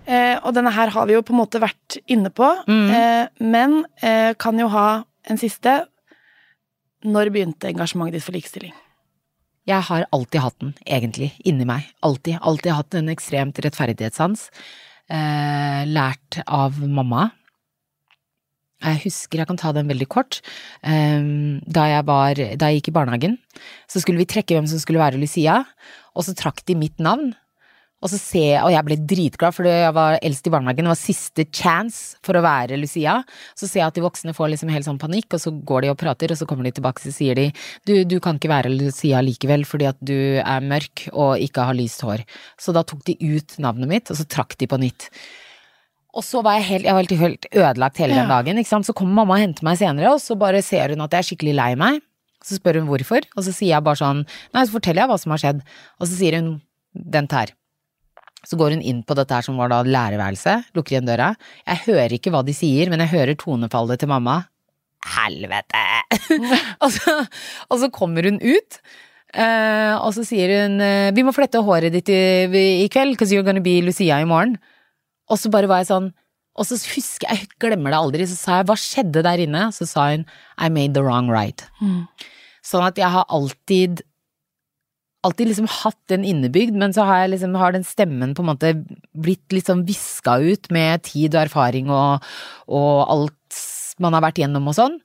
[0.07, 2.89] Eh, og denne her har vi jo på en måte vært inne på, Mm.
[2.91, 5.85] eh, men eh, kan jo ha en siste.
[7.01, 8.73] Når begynte engasjementet ditt for likestilling?
[9.69, 11.85] Jeg har alltid hatt den, egentlig, inni meg.
[12.05, 12.39] Alltid.
[12.41, 14.47] Alltid hatt en ekstremt rettferdighetssans.
[15.11, 17.29] Eh, lært av mamma.
[18.81, 20.39] Jeg husker, jeg kan ta den veldig kort.
[20.81, 21.21] Eh,
[21.65, 23.37] da, jeg var, da jeg gikk i barnehagen,
[23.89, 25.61] så skulle vi trekke hvem som skulle være Lucia,
[26.17, 27.35] og så trakk de mitt navn.
[28.01, 30.93] Og så ser jeg, og jeg ble dritglad, for jeg var eldst i barnehagen, det
[30.93, 33.19] var siste chance for å være Lucia.
[33.53, 35.91] Så ser jeg at de voksne får liksom helt sånn panikk, og så går de
[35.93, 37.51] og prater, og så kommer de tilbake, så sier de
[37.85, 41.77] du, du kan ikke være Lucia likevel fordi at du er mørk og ikke har
[41.77, 42.25] lyst hår.
[42.57, 45.11] Så da tok de ut navnet mitt, og så trakk de på nytt.
[46.17, 48.89] Og så var jeg helt, jeg var helt, helt ødelagt hele den dagen, ikke sant.
[48.89, 51.29] Så kommer mamma og henter meg senere, og så bare ser hun at jeg er
[51.29, 52.01] skikkelig lei meg.
[52.41, 55.17] Så spør hun hvorfor, og så sier jeg bare sånn Nei, så forteller jeg hva
[55.21, 55.65] som har skjedd.
[56.01, 56.55] Og så sier hun
[56.91, 57.53] den her.
[58.47, 61.33] Så går hun inn på dette her som var da lærerværelset, lukker igjen døra.
[61.67, 64.39] Jeg hører ikke hva de sier, men jeg hører tonefallet til mamma.
[65.13, 65.83] Helvete!
[66.83, 67.15] og, så,
[67.69, 68.81] og så kommer hun ut.
[69.37, 72.49] uh, og så sier hun eh, vi må flette håret ditt i,
[72.83, 74.57] i kveld, because you're gonna be Lucia i morgen.
[75.29, 76.09] Og så bare var jeg sånn
[76.59, 79.69] Og så husker jeg, jeg glemmer det aldri, så sa jeg hva skjedde der inne?
[79.71, 80.25] Så sa hun
[80.57, 81.63] I made the wrong right.
[81.79, 82.03] Mm.
[82.65, 84.03] Sånn at jeg har alltid
[85.21, 88.49] Alltid liksom hatt den innebygd, men så har jeg liksom har den stemmen på en
[88.49, 88.71] måte
[89.13, 92.25] blitt litt liksom viska ut med tid og erfaring og,
[92.67, 93.59] og alt
[94.01, 94.97] man har vært gjennom og sånn.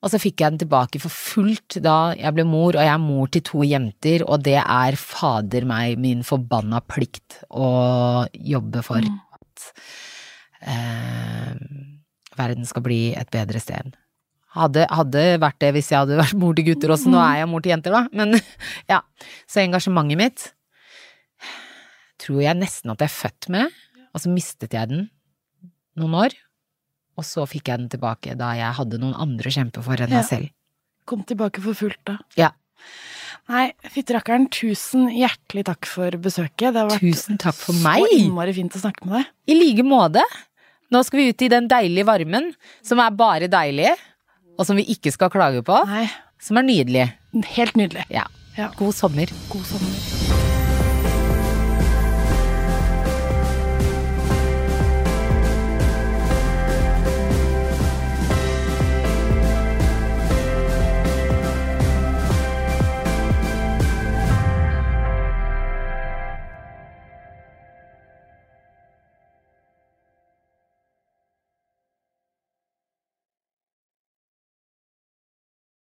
[0.00, 3.02] Og så fikk jeg den tilbake for fullt da jeg ble mor, og jeg er
[3.02, 9.04] mor til to jenter, og det er fader meg min forbanna plikt å jobbe for
[9.04, 9.20] Mm.
[9.36, 9.66] at
[10.72, 11.52] eh,
[12.40, 13.92] verden skal bli et bedre sted.
[14.50, 17.48] Hadde, hadde vært det hvis jeg hadde vært mor til gutter også, nå er jeg
[17.52, 18.34] mor til jenter, da, men
[18.92, 19.00] ja.
[19.46, 20.46] Så engasjementet mitt
[22.20, 23.76] tror jeg nesten at jeg er født med,
[24.10, 25.06] og så mistet jeg den
[26.00, 26.34] noen år.
[27.20, 30.10] Og så fikk jeg den tilbake da jeg hadde noen andre å kjempe for enn
[30.12, 30.20] Ja.
[30.20, 30.50] meg selv.
[31.08, 32.18] Kom tilbake for fullt, da.
[32.38, 32.50] Ja.
[33.50, 36.70] Nei, fytterakkeren, tusen hjertelig takk for besøket.
[36.74, 38.04] Det har vært Tusen takk for så meg!
[38.14, 39.32] innmari fint å snakke med deg.
[39.50, 40.22] I like måte.
[40.90, 43.92] Nå skal vi ut i den deilige varmen, som er bare deilig,
[44.60, 46.04] og som vi ikke skal klage på, Nei,
[46.40, 47.06] som er nydelig.
[47.56, 48.04] helt nydelig.
[48.12, 48.26] Ja.
[48.58, 48.68] Ja.
[48.76, 49.32] God sommer.
[49.48, 50.39] God sommer.